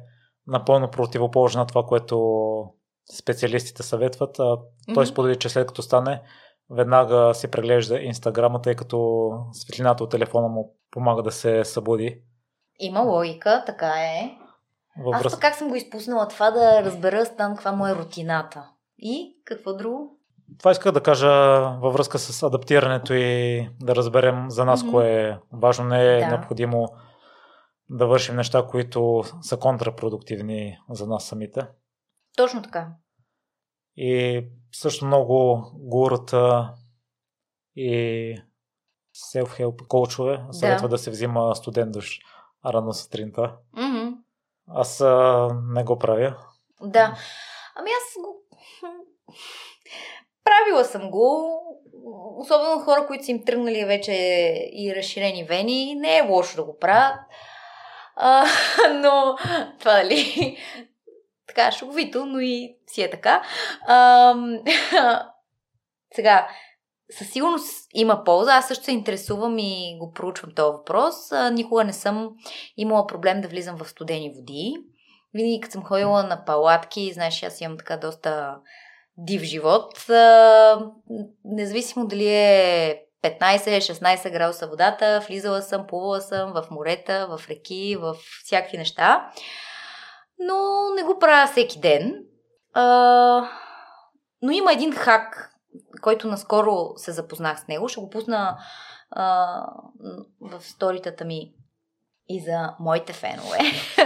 [0.47, 2.43] напълно противоположна на това, което
[3.19, 4.39] специалистите съветват.
[4.39, 4.57] А
[4.93, 5.11] той mm-hmm.
[5.11, 6.21] сподели, че след като стане,
[6.69, 12.21] веднага си преглежда инстаграма, тъй като светлината от телефона му помага да се събуди.
[12.79, 14.37] Има логика, така е.
[15.05, 18.69] Във Аз пък как съм го изпуснала това да разбера Стан каква му е рутината.
[18.97, 20.19] И какво друго?
[20.59, 21.29] Това исках да кажа
[21.81, 24.91] във връзка с адаптирането и да разберем за нас mm-hmm.
[24.91, 25.85] кое е важно.
[25.85, 26.27] Не е да.
[26.27, 26.87] необходимо
[27.89, 31.67] да вършим неща, които са контрапродуктивни за нас самите.
[32.37, 32.87] Точно така.
[33.95, 36.73] И също много гурата
[37.75, 38.37] и
[39.33, 40.91] self-help коучове съветва да.
[40.91, 42.19] да се взима студент душ
[42.65, 43.55] рано сутринта.
[43.77, 44.15] Mm-hmm.
[44.67, 46.37] Аз а, не го правя.
[46.81, 47.17] Да.
[47.75, 48.43] Ами аз го...
[50.43, 51.59] Правила съм го,
[52.37, 54.13] особено хора, които са им тръгнали вече
[54.73, 55.95] и разширени вени.
[55.95, 57.19] Не е лошо да го правят.
[58.15, 58.45] А,
[58.93, 59.37] но
[59.79, 60.57] това ли
[61.47, 63.43] така шоговито, но и си е така.
[63.87, 64.35] А,
[66.15, 66.47] сега,
[67.17, 68.55] със сигурност има полза.
[68.55, 71.31] Аз също се интересувам и го проучвам този въпрос.
[71.31, 72.29] А, никога не съм
[72.77, 74.75] имала проблем да влизам в студени води.
[75.33, 78.55] Винаги като съм ходила на палатки, знаеш, аз имам така доста
[79.17, 80.05] див живот.
[81.45, 88.15] Независимо дали е 15-16 градуса водата, влизала съм, плувала съм в морета, в реки, в
[88.43, 89.31] всякакви неща.
[90.39, 92.23] Но не го правя всеки ден.
[94.41, 95.51] Но има един хак,
[96.01, 97.87] който наскоро се запознах с него.
[97.87, 98.57] Ще го пусна
[100.41, 101.53] в сторитата ми
[102.29, 103.59] и за моите фенове.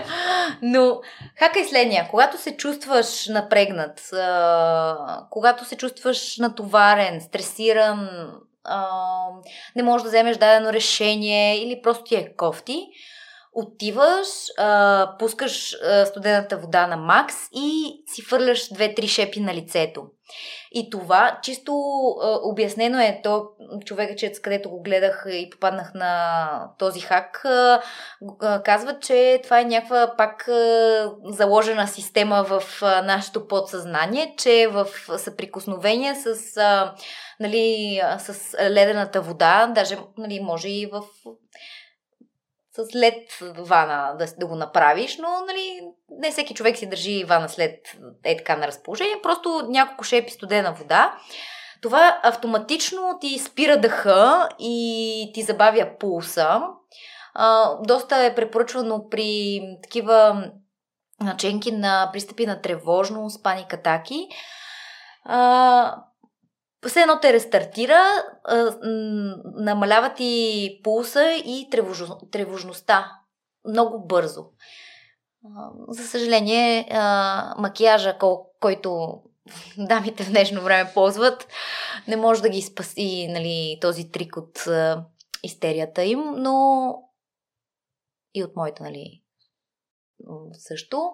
[0.61, 1.01] Но
[1.39, 2.07] хака е следния.
[2.09, 4.09] Когато се чувстваш напрегнат,
[5.29, 8.09] когато се чувстваш натоварен, стресиран,
[9.75, 12.87] не можеш да вземеш дадено решение или просто ти е кофти,
[13.53, 14.27] отиваш,
[15.19, 20.03] пускаш студената вода на макс и си фърляш две-три шепи на лицето.
[20.71, 21.73] И това, чисто
[22.21, 23.49] а, обяснено е, то
[23.85, 27.81] човекът, където го гледах и попаднах на този хак, а,
[28.41, 34.67] а, казва, че това е някаква пак а, заложена система в а, нашето подсъзнание, че
[34.67, 34.87] в
[35.17, 36.93] съприкосновение с, а,
[37.39, 41.01] нали, с ледената вода, даже нали, може и в
[42.77, 45.81] с лед вана да, да го направиш, но нали,
[46.19, 47.75] не всеки човек си държи вана след
[48.23, 51.17] е така на разположение, просто няколко шепи студена вода.
[51.81, 56.61] Това автоматично ти спира дъха и ти забавя пулса.
[57.33, 60.45] А, доста е препоръчвано при такива
[61.21, 64.27] наченки на пристъпи на тревожност, паник атаки.
[65.25, 65.95] А,
[66.87, 68.23] все едно те рестартира,
[69.55, 71.69] намалява ти пулса и
[72.31, 73.11] тревожността
[73.67, 74.45] много бързо.
[75.87, 76.87] За съжаление,
[77.57, 78.17] макияжа,
[78.59, 79.21] който
[79.77, 81.47] дамите в днешно време ползват,
[82.07, 84.63] не може да ги спаси нали, този трик от
[85.43, 86.87] истерията им, но
[88.33, 89.23] и от моята, нали,
[90.53, 91.11] също.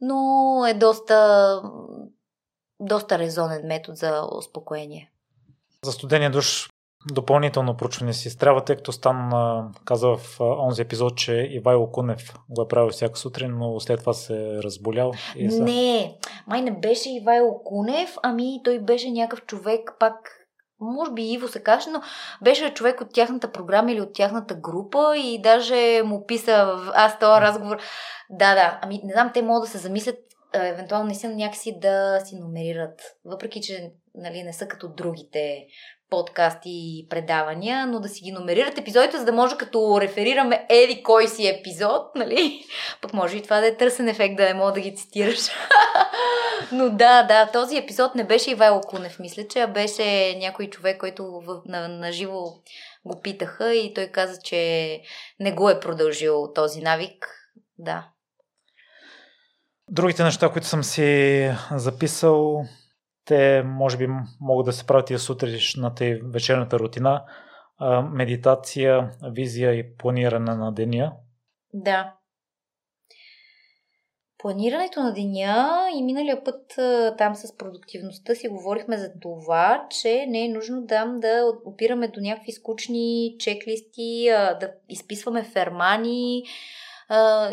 [0.00, 1.62] Но е доста
[2.80, 5.10] доста резонен метод за успокоение.
[5.84, 6.70] За студения душ
[7.12, 9.30] допълнително проучване си трябва, тъй като Стан
[9.84, 14.12] каза в онзи епизод, че Ивайло Кунев го е правил всяка сутрин, но след това
[14.12, 15.12] се е разболял.
[15.36, 15.62] И са...
[15.62, 20.14] Не, май не беше Ивайло Кунев, ами той беше някакъв човек пак
[20.80, 22.02] може би Иво се каже, но
[22.42, 27.40] беше човек от тяхната програма или от тяхната група и даже му писа аз този
[27.40, 27.76] разговор.
[28.30, 30.16] Да, да, ами не знам, те могат да се замислят
[30.54, 33.02] евентуално наистина някакси да си номерират.
[33.24, 35.66] Въпреки, че нали, не са като другите
[36.10, 41.02] подкасти и предавания, но да си ги номерират епизодите, за да може като реферираме еди
[41.02, 42.64] кой си епизод, нали?
[43.00, 45.38] Пък може и това да е търсен ефект, да не мога да ги цитираш.
[46.72, 51.24] но да, да, този епизод не беше Ивайло Кунев, мисля, че беше някой човек, който
[51.24, 52.44] в, на, на живо
[53.04, 55.00] го питаха и той каза, че
[55.40, 57.28] не го е продължил този навик.
[57.78, 58.08] Да,
[59.90, 62.64] Другите неща, които съм си записал,
[63.24, 64.08] те може би
[64.40, 67.24] могат да се правят и сутрешната и вечерната рутина.
[68.12, 71.12] Медитация, визия и планиране на деня.
[71.74, 72.14] Да.
[74.38, 76.74] планирането на деня и миналия път
[77.18, 82.20] там с продуктивността си говорихме за това, че не е нужно да, да опираме до
[82.20, 84.26] някакви скучни чеклисти,
[84.60, 86.42] да изписваме фермани.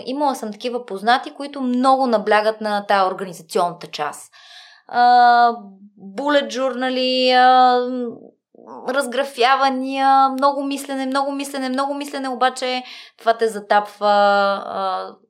[0.05, 4.31] Имала съм такива познати, които много наблягат на тази организационната част.
[5.97, 7.33] Булет журнали,
[8.89, 12.83] разграфявания, много мислене, много мислене, много мислене, обаче
[13.17, 14.05] това те затапва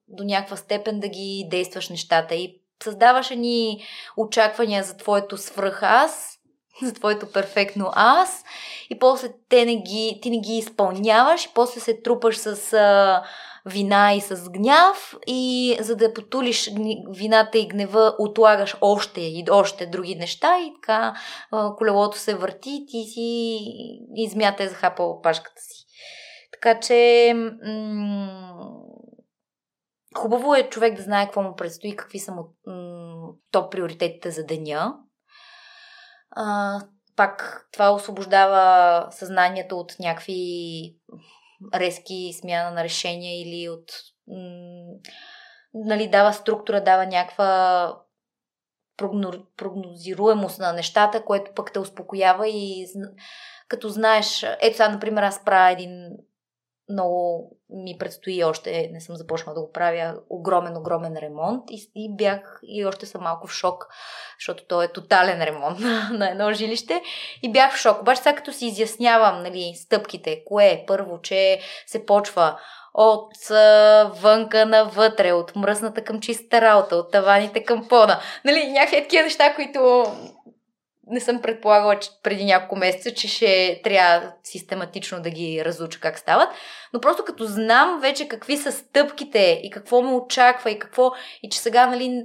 [0.07, 3.83] до някаква степен да ги действаш нещата и създаваш ни
[4.17, 6.37] очаквания за твоето свръх аз,
[6.83, 8.43] за твоето перфектно аз
[8.89, 13.23] и после те не ги, ти не ги изпълняваш и после се трупаш с а,
[13.65, 16.69] вина и с гняв и за да потулиш
[17.09, 21.13] вината и гнева отлагаш още и още други неща и така
[21.77, 23.59] колелото се върти и ти си
[24.15, 25.85] измята е захапал пашката си.
[26.51, 28.81] Така че м-
[30.17, 34.45] Хубаво е човек да знае какво му предстои, какви са му м- топ приоритетите за
[34.45, 34.95] деня.
[36.31, 36.79] А,
[37.15, 40.35] пак това освобождава съзнанието от някакви
[41.75, 43.91] резки смяна на решения или от
[44.27, 44.93] м-
[45.73, 47.95] нали, дава структура, дава някаква
[49.57, 52.87] прогнозируемост на нещата, което пък те успокоява и
[53.67, 56.09] като знаеш, ето сега, например, аз правя един
[56.91, 62.15] много ми предстои още, не съм започнала да го правя, огромен, огромен ремонт и, и
[62.15, 63.87] бях и още съм малко в шок,
[64.39, 65.79] защото то е тотален ремонт
[66.11, 67.01] на, едно жилище
[67.43, 68.01] и бях в шок.
[68.01, 72.59] Обаче сега като си изяснявам нали, стъпките, кое е първо, че се почва
[72.93, 73.33] от
[74.21, 78.21] вънка навътре, от мръсната към чиста работа, от таваните към пода.
[78.45, 80.05] Нали, някакви такива неща, които
[81.11, 86.19] не съм предполагала че преди няколко месеца, че ще трябва систематично да ги разуча как
[86.19, 86.49] стават.
[86.93, 91.11] Но просто като знам вече какви са стъпките и какво ме очаква и какво...
[91.43, 92.23] И че сега, нали,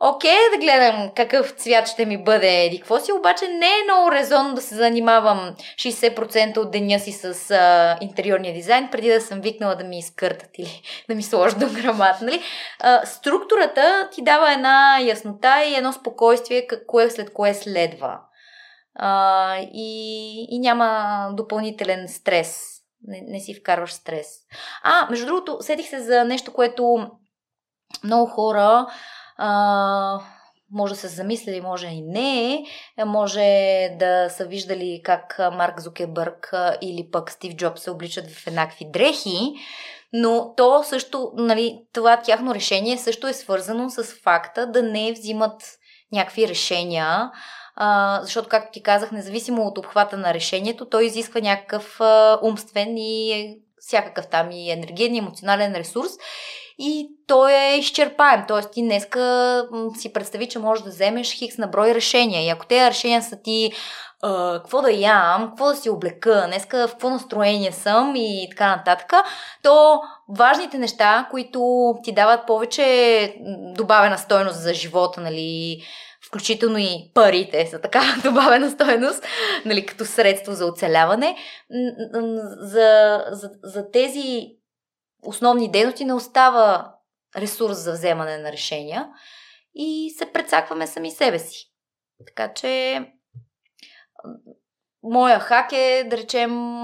[0.00, 3.84] окей okay, да гледам какъв цвят ще ми бъде еди какво си, обаче не е
[3.84, 9.20] много резонно да се занимавам 60% от деня си с а, интериорния дизайн, преди да
[9.20, 12.20] съм викнала да ми изкъртат или да ми сложат до грамат.
[12.20, 12.42] Нали?
[12.80, 18.18] А, структурата ти дава една яснота и едно спокойствие кое след кое следва.
[18.94, 22.62] А, и, и няма допълнителен стрес.
[23.08, 24.26] Не, не си вкарваш стрес.
[24.82, 27.10] А, между другото, сетих се за нещо, което
[28.04, 28.86] много хора
[29.38, 30.20] а,
[30.72, 32.64] може да се замислили, може и не,
[33.06, 33.40] може
[33.98, 39.54] да са виждали как Марк Зукебърг или пък Стив Джобс се обличат в еднакви дрехи,
[40.12, 45.62] но то също, нали, това тяхно решение също е свързано с факта да не взимат
[46.12, 47.30] някакви решения,
[47.76, 52.96] а, защото, както ти казах, независимо от обхвата на решението, той изисква някакъв а, умствен
[52.96, 56.10] и всякакъв там и енергиен и емоционален ресурс
[56.78, 58.44] и той е изчерпаем.
[58.48, 59.64] Тоест ти днеска
[59.98, 62.46] си представи, че можеш да вземеш хикс на брой решения.
[62.46, 63.72] И ако тези решения са ти
[64.54, 69.12] какво да ям, какво да си облека, днеска в какво настроение съм и така нататък,
[69.62, 73.36] то важните неща, които ти дават повече
[73.76, 75.82] добавена стойност за живота, нали,
[76.26, 79.24] включително и парите са така добавена стойност,
[79.64, 81.36] нали, като средство за оцеляване,
[82.60, 84.55] за, за, за тези
[85.26, 86.94] основни дейности не остава
[87.36, 89.08] ресурс за вземане на решения
[89.74, 91.72] и се прецакваме сами себе си.
[92.26, 93.00] Така че
[95.02, 96.82] моя хак е, да речем,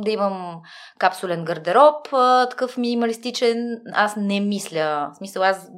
[0.00, 0.60] да имам
[0.98, 2.08] капсулен гардероб,
[2.50, 3.80] такъв минималистичен.
[3.92, 5.10] Аз не мисля.
[5.14, 5.70] В смисъл, аз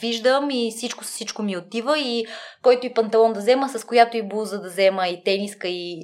[0.00, 2.26] виждам и всичко всичко ми отива и
[2.62, 6.02] който и панталон да взема, с която и блуза да взема, и тениска, и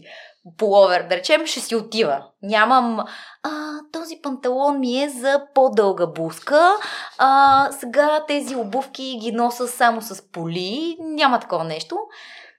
[0.58, 2.24] половер, да речем, ще си отива.
[2.42, 3.00] Нямам,
[3.42, 6.72] а, този панталон ми е за по-дълга блузка,
[7.18, 11.98] а, сега тези обувки ги носа само с поли, няма такова нещо.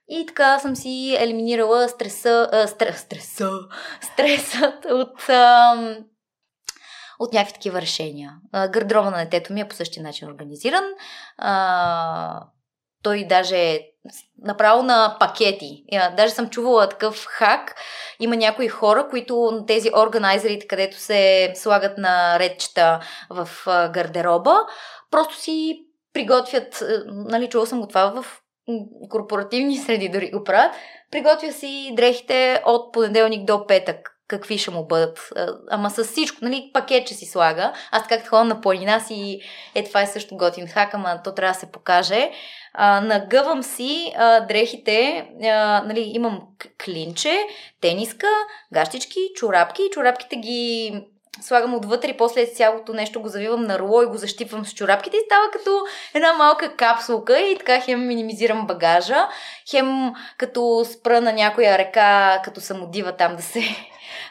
[0.08, 3.50] И така съм си елиминирала стреса, а, стрес, стреса,
[4.00, 5.74] стресът от, а,
[7.18, 8.34] от някакви такива решения.
[8.52, 10.84] Гардероба на детето ми е по същия начин организиран.
[11.38, 12.46] А,
[13.02, 13.80] той даже е
[14.42, 15.84] направо на пакети.
[16.16, 17.74] Даже съм чувала такъв хак.
[18.20, 23.00] Има някои хора, които тези органайзерите, където се слагат на редчета
[23.30, 24.56] в гардероба,
[25.10, 25.78] просто си
[26.12, 28.40] приготвят, нали, чувала съм го това в
[29.10, 30.72] корпоративни среди дори го правят,
[31.10, 35.32] приготвя си дрехите от понеделник до петък какви ще му бъдат.
[35.70, 37.72] Ама с всичко, нали, пакетче си слага.
[37.90, 39.40] Аз как ходя на планина си,
[39.74, 42.30] е това е също готин хак, ама то трябва да се покаже.
[42.78, 46.40] Нагъвам си а, дрехите, а, нали, имам
[46.84, 47.46] клинче,
[47.80, 48.26] тениска,
[48.72, 49.82] гащички, чорапки.
[49.92, 50.92] Чорапките ги
[51.40, 55.16] слагам отвътре и после цялото нещо го завивам на руло и го защипвам с чорапките
[55.16, 55.84] и става като
[56.14, 59.28] една малка капсулка и така хем минимизирам багажа,
[59.70, 63.62] хем като спра на някоя река, като съм отива там да се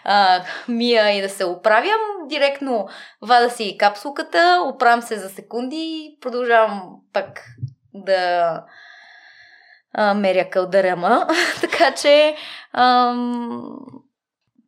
[0.04, 2.88] а, мия и да се оправям, директно
[3.22, 7.46] вада си капсулката, оправям се за секунди и продължавам пак
[7.94, 8.64] да
[9.94, 11.28] а, меря кълдарема.
[11.62, 12.36] така че
[12.74, 13.80] ам,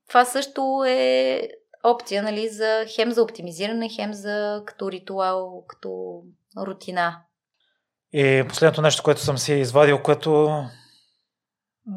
[0.08, 1.42] това също е
[1.84, 6.22] опция, нали, за хем за оптимизиране, хем за като ритуал, като
[6.58, 7.22] рутина.
[8.14, 10.62] И последното нещо, което съм си извадил, което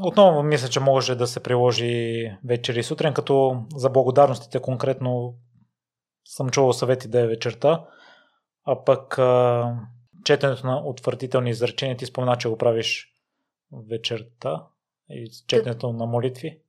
[0.02, 5.34] отново мисля, че може да се приложи вечер и сутрин, като за благодарностите конкретно
[6.24, 7.84] съм чувал съвети да е вечерта,
[8.64, 9.72] а пък а,
[10.26, 13.12] четенето на утвърдителни изречения ти спомена, че го правиш
[13.90, 14.66] вечерта
[15.10, 16.60] и четенето на молитви.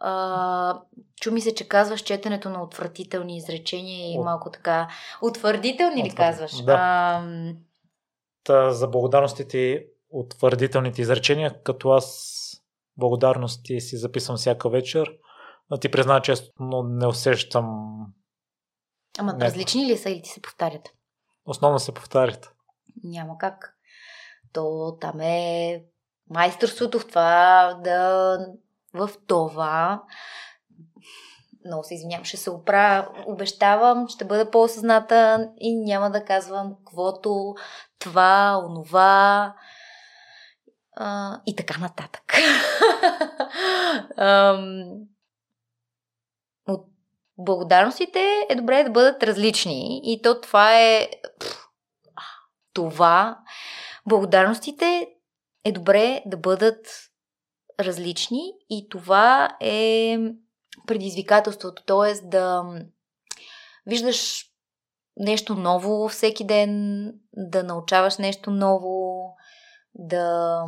[0.00, 0.80] А,
[1.20, 4.88] чу ми се, че казваш четенето на отвратителни изречения и малко така.
[5.22, 6.64] Утвърдителни ли казваш?
[6.64, 6.76] Да.
[6.78, 7.24] А...
[8.44, 12.36] Та, за благодарностите утвърдителните изречения, като аз
[12.96, 15.12] благодарности си записвам всяка вечер,
[15.70, 17.96] но ти призна често, но не усещам.
[19.18, 19.44] Ама не.
[19.44, 20.94] различни ли са или ти се повтарят?
[21.50, 22.52] Основно се повтарят.
[23.04, 23.76] Няма как.
[24.52, 25.82] То там е
[26.30, 28.38] майсторството в това да
[28.94, 30.02] в това.
[31.64, 37.54] Много се извинявам, ще се оправя, обещавам, ще бъда по-осъзната и няма да казвам каквото,
[37.98, 39.54] това, онова
[40.96, 42.34] а, и така нататък.
[46.68, 46.86] От
[47.44, 51.08] благодарностите е добре да бъдат различни и то това е
[52.72, 53.38] това.
[54.06, 55.06] Благодарностите
[55.64, 56.86] е добре да бъдат
[57.80, 60.16] различни и това е
[60.86, 62.28] предизвикателството, т.е.
[62.28, 62.64] да
[63.86, 64.44] виждаш
[65.16, 69.26] нещо ново всеки ден, да научаваш нещо ново,
[69.94, 70.62] да.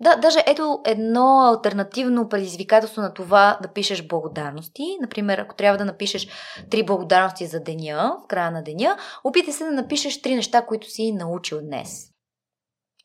[0.00, 4.96] Да, даже ето едно альтернативно предизвикателство на това да пишеш благодарности.
[5.00, 6.28] Например, ако трябва да напишеш
[6.70, 10.90] три благодарности за деня, в края на деня, опитай се да напишеш три неща, които
[10.90, 12.10] си научил днес.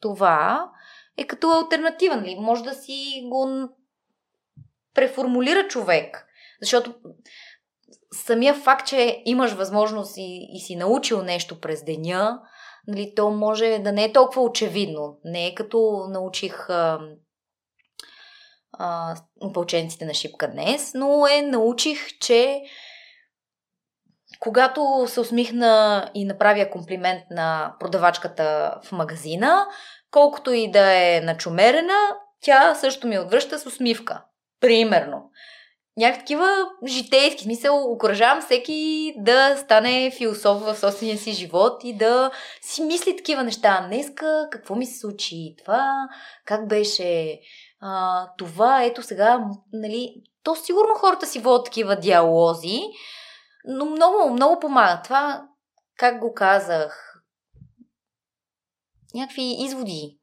[0.01, 0.69] Това
[1.17, 2.35] е като альтернатива, нали?
[2.39, 3.69] Може да си го
[4.93, 6.27] преформулира човек.
[6.61, 6.93] Защото
[8.11, 12.41] самия факт, че имаш възможност и, и си научил нещо през деня,
[12.87, 15.17] нали, то може да не е толкова очевидно.
[15.23, 16.99] Не е като научих а,
[18.79, 19.15] а,
[20.05, 22.61] на шипка днес, но е научих, че
[24.39, 29.67] когато се усмихна и направя комплимент на продавачката в магазина,
[30.11, 31.99] колкото и да е начумерена,
[32.41, 34.23] тя също ми отвръща с усмивка.
[34.59, 35.29] Примерно.
[35.97, 36.47] Някакви такива
[36.87, 42.31] житейски смисъл, окоръжавам всеки да стане философ в собствения си живот и да
[42.61, 43.85] си мисли такива неща.
[43.87, 45.55] Днеска какво ми се случи?
[45.63, 46.07] Това
[46.45, 47.39] как беше?
[47.81, 50.13] А, това ето сега, нали,
[50.43, 52.79] то сигурно хората си водят такива диалози,
[53.67, 55.01] но много, много помага.
[55.03, 55.47] Това,
[55.97, 57.21] как го казах,
[59.13, 60.17] някакви изводи.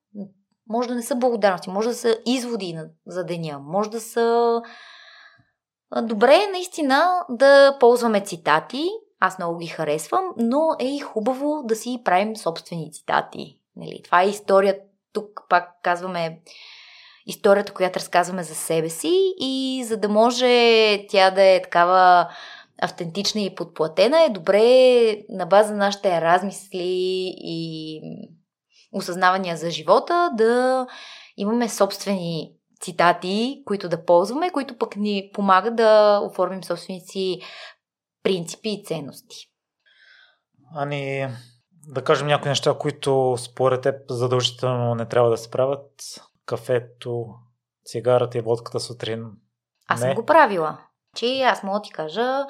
[0.68, 4.60] Може да не са благодарности, може да са изводи за деня, може да са...
[6.00, 8.84] Добре е наистина да ползваме цитати,
[9.20, 13.58] аз много ги харесвам, но е и хубаво да си правим собствени цитати.
[13.76, 14.00] Нали?
[14.04, 14.78] Това е история,
[15.12, 16.40] тук пак казваме
[17.26, 22.28] историята, която разказваме за себе си и за да може тя да е такава
[22.82, 28.00] автентична и подплатена, е добре на база на нашите размисли и
[28.92, 30.86] осъзнавания за живота, да
[31.36, 32.52] имаме собствени
[32.82, 37.40] цитати, които да ползваме, които пък ни помагат да оформим собствените си
[38.22, 39.36] принципи и ценности.
[40.76, 41.28] Ани,
[41.88, 45.90] да кажем някои неща, които според теб задължително не трябва да се правят.
[46.46, 47.26] Кафето,
[47.86, 49.24] цигарата и водката сутрин.
[49.88, 50.06] Аз не.
[50.06, 50.78] съм го правила.
[51.16, 52.46] Че аз мога да ти кажа,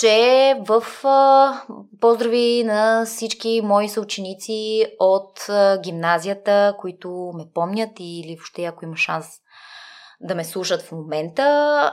[0.00, 1.62] че в а,
[2.00, 8.96] поздрави на всички мои съученици от а, гимназията, които ме помнят или въобще ако има
[8.96, 9.26] шанс
[10.20, 11.42] да ме слушат в момента.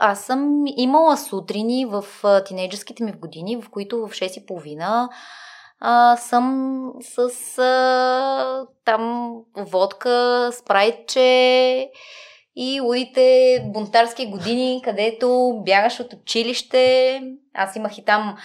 [0.00, 2.04] Аз съм имала сутрини в
[2.46, 5.08] тинейджерските ми години, в които в 6.30
[5.80, 7.18] а, съм с
[7.58, 11.90] а, там водка, спрайтче,
[12.62, 17.22] и лудите бунтарски години, където бягаш от училище.
[17.54, 18.36] Аз имах и там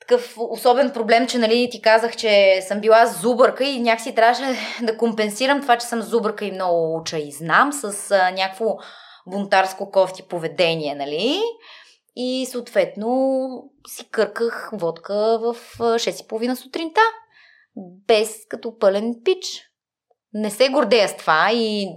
[0.00, 4.44] такъв особен проблем, че нали, ти казах, че съм била зубърка и някакси трябваше
[4.82, 8.76] да компенсирам това, че съм зубърка и много уча и знам с а, някакво
[9.26, 11.40] бунтарско кофти поведение, нали?
[12.16, 13.48] И съответно
[13.86, 17.00] си кърках водка в 6.30 сутринта,
[18.06, 19.46] без като пълен пич.
[20.32, 21.88] Не се гордея с това и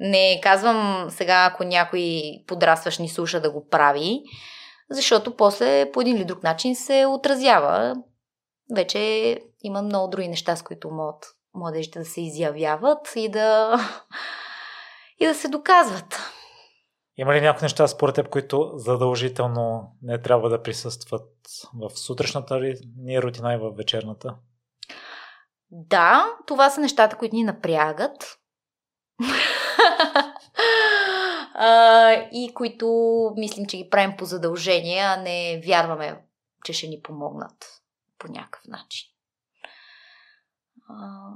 [0.00, 4.22] не казвам сега, ако някой подрастваш ни слуша да го прави,
[4.90, 7.94] защото после по един или друг начин се отразява.
[8.74, 11.24] Вече има много други неща, с които могат
[11.54, 13.78] младежите да се изявяват и да,
[15.20, 16.18] и да се доказват.
[17.16, 21.28] Има ли някои неща според теб, които задължително не трябва да присъстват
[21.74, 22.60] в сутрешната
[22.96, 24.34] ни рутина и в вечерната?
[25.70, 28.38] Да, това са нещата, които ни напрягат.
[31.54, 32.86] а, и които
[33.36, 36.24] мислим, че ги правим по задължение, а не вярваме,
[36.64, 37.82] че ще ни помогнат
[38.18, 39.08] по някакъв начин.
[40.88, 41.30] А,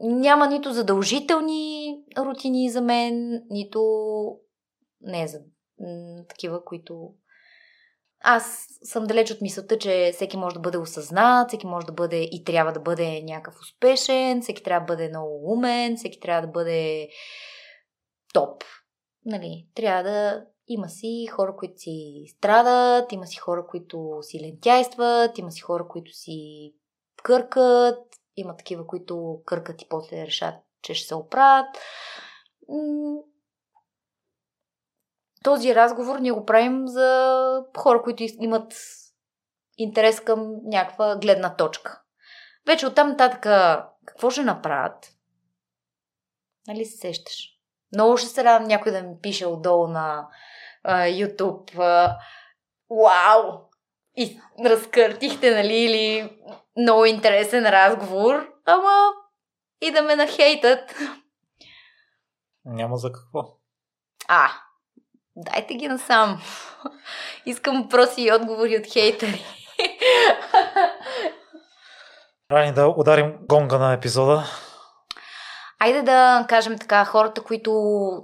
[0.00, 3.80] няма нито задължителни рутини за мен, нито
[5.00, 5.40] не за
[6.28, 7.14] такива, които
[8.28, 12.28] аз съм далеч от мисълта, че всеки може да бъде осъзнат, всеки може да бъде
[12.32, 16.52] и трябва да бъде някакъв успешен, всеки трябва да бъде много умен, всеки трябва да
[16.52, 17.08] бъде
[18.34, 18.64] топ.
[19.24, 25.38] Нали, трябва да има си хора, които си страдат, има си хора, които си лентяйстват,
[25.38, 26.72] има си хора, които си
[27.22, 27.98] къркат,
[28.36, 31.66] има такива, които къркат и после решат, че ще се оправят.
[35.46, 38.74] Този разговор ние го правим за хора, които имат
[39.78, 42.02] интерес към някаква гледна точка.
[42.66, 43.40] Вече оттам нататък
[44.06, 45.12] какво ще направят?
[46.68, 47.34] Нали се сещаш?
[47.94, 50.28] Много ще се радвам някой да ми пише отдолу на
[50.84, 51.78] а, YouTube.
[51.78, 52.18] А,
[52.90, 53.52] Вау!
[54.16, 56.38] И разкъртихте, нали, или
[56.76, 59.12] много интересен разговор, ама
[59.80, 60.94] и да ме нахейтат.
[62.64, 63.58] Няма за какво.
[64.28, 64.48] А,
[65.36, 66.42] дайте ги насам.
[67.46, 69.44] Искам въпроси и отговори от хейтери.
[72.50, 74.44] Рани да ударим гонга на епизода.
[75.78, 77.72] Айде да кажем така, хората, които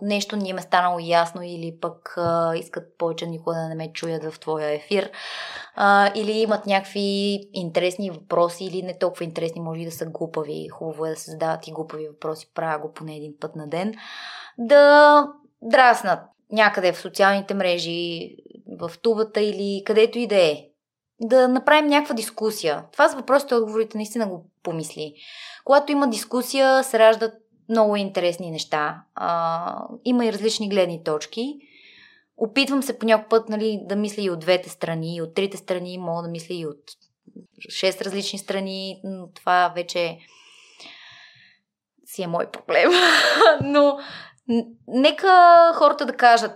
[0.02, 3.93] нещо не им е станало ясно или пък а, искат повече никога да не ме
[3.93, 5.10] чуят в твоя ефир,
[5.76, 10.68] а, или имат някакви интересни въпроси или не толкова интересни, може и да са глупави.
[10.68, 13.94] Хубаво е да се задават и глупави въпроси, правя го поне един път на ден.
[14.59, 15.26] Да
[15.62, 16.20] драснат
[16.52, 18.36] някъде в социалните мрежи,
[18.78, 20.64] в тубата или където и да е.
[21.20, 22.84] Да направим някаква дискусия.
[22.92, 25.14] Това с въпросите и отговорите наистина го помисли.
[25.64, 27.34] Когато има дискусия, се раждат
[27.68, 29.02] много интересни неща.
[29.14, 31.58] А, има и различни гледни точки.
[32.36, 35.56] Опитвам се по някой път нали, да мисля и от двете страни, и от трите
[35.56, 36.82] страни, мога да мисля и от
[37.70, 40.18] шест различни страни, но това вече
[42.06, 42.90] си е мой проблем.
[43.62, 43.98] но
[44.88, 46.52] нека хората да кажат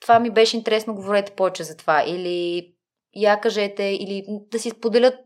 [0.00, 2.04] това ми беше интересно, говорете повече за това.
[2.06, 2.68] Или
[3.16, 5.20] я кажете, или да си споделят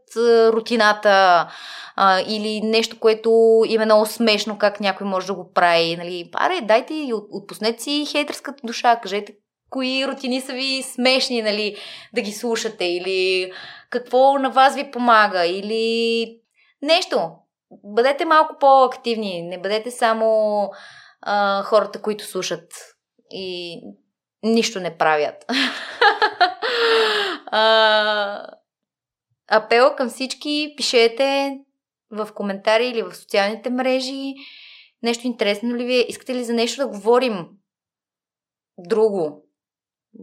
[0.52, 1.48] рутината,
[1.96, 5.96] а, или нещо, което им е много смешно, как някой може да го прави.
[5.96, 9.34] Нали, аре, дайте и отпуснете си хейтерската душа, кажете
[9.70, 11.76] кои рутини са ви смешни, нали,
[12.14, 13.52] да ги слушате, или
[13.90, 16.26] какво на вас ви помага, или
[16.82, 17.30] нещо.
[17.84, 20.70] Бъдете малко по-активни, не бъдете само
[21.20, 22.72] а, хората, които слушат
[23.30, 23.78] и
[24.42, 25.44] нищо не правят.
[27.46, 28.46] а,
[29.50, 31.58] апел към всички, пишете
[32.10, 34.34] в коментари или в социалните мрежи
[35.02, 37.48] нещо интересно ли ви е, искате ли за нещо да говорим
[38.78, 39.44] друго.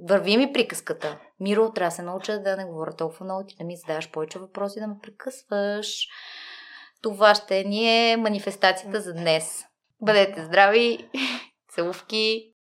[0.08, 1.20] Върви ми приказката.
[1.40, 4.40] Миро, трябва да се науча да не говоря толкова много, ти да ми задаваш повече
[4.40, 6.08] въпроси, да ме прекъсваш.
[7.02, 9.66] Това ще ни е манифестацията за днес.
[10.02, 11.10] Бъдете здрави,
[11.76, 12.54] целувки,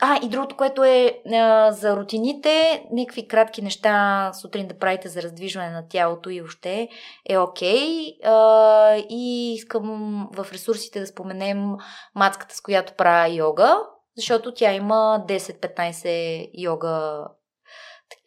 [0.00, 5.22] а, и другото, което е а, за рутините, някакви кратки неща сутрин да правите за
[5.22, 6.88] раздвижване на тялото и още
[7.28, 8.18] е окей.
[8.24, 9.06] Okay.
[9.08, 11.72] и искам в ресурсите да споменем
[12.14, 13.78] мацката, с която правя йога,
[14.16, 17.24] защото тя има 10-15 йога,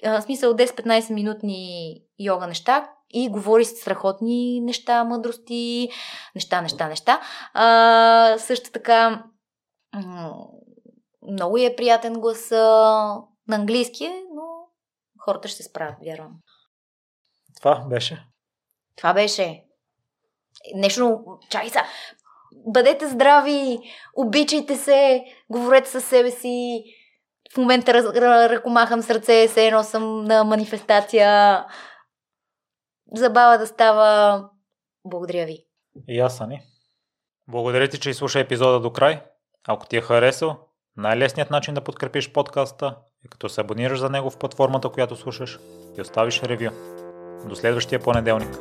[0.05, 5.89] в смисъл 10-15 минутни йога неща, и говори страхотни неща, мъдрости,
[6.35, 7.21] неща, неща, неща.
[7.53, 9.23] А, също така
[11.31, 14.41] много е приятен глас на английски, но
[15.19, 16.31] хората ще се справят, вярвам.
[17.57, 18.25] Това беше.
[18.95, 19.63] Това беше.
[20.75, 21.79] Нещо, чай са.
[22.65, 23.79] Бъдете здрави,
[24.15, 26.83] обичайте се, говорете със себе си.
[27.53, 28.05] В момента раз,
[28.49, 31.65] ръкомахам с ръце, се едно съм на манифестация.
[33.15, 34.49] Забава да става.
[35.05, 35.65] Благодаря ви.
[36.07, 36.61] И аз, Ани.
[37.47, 39.21] Благодаря ти, че изслуша епизода до край.
[39.67, 40.57] Ако ти е харесал,
[40.97, 45.59] Най-лесният начин да подкрепиш подкаста е като се абонираш за него в платформата, която слушаш
[45.97, 46.69] и оставиш ревю.
[47.45, 48.57] До следващия понеделник.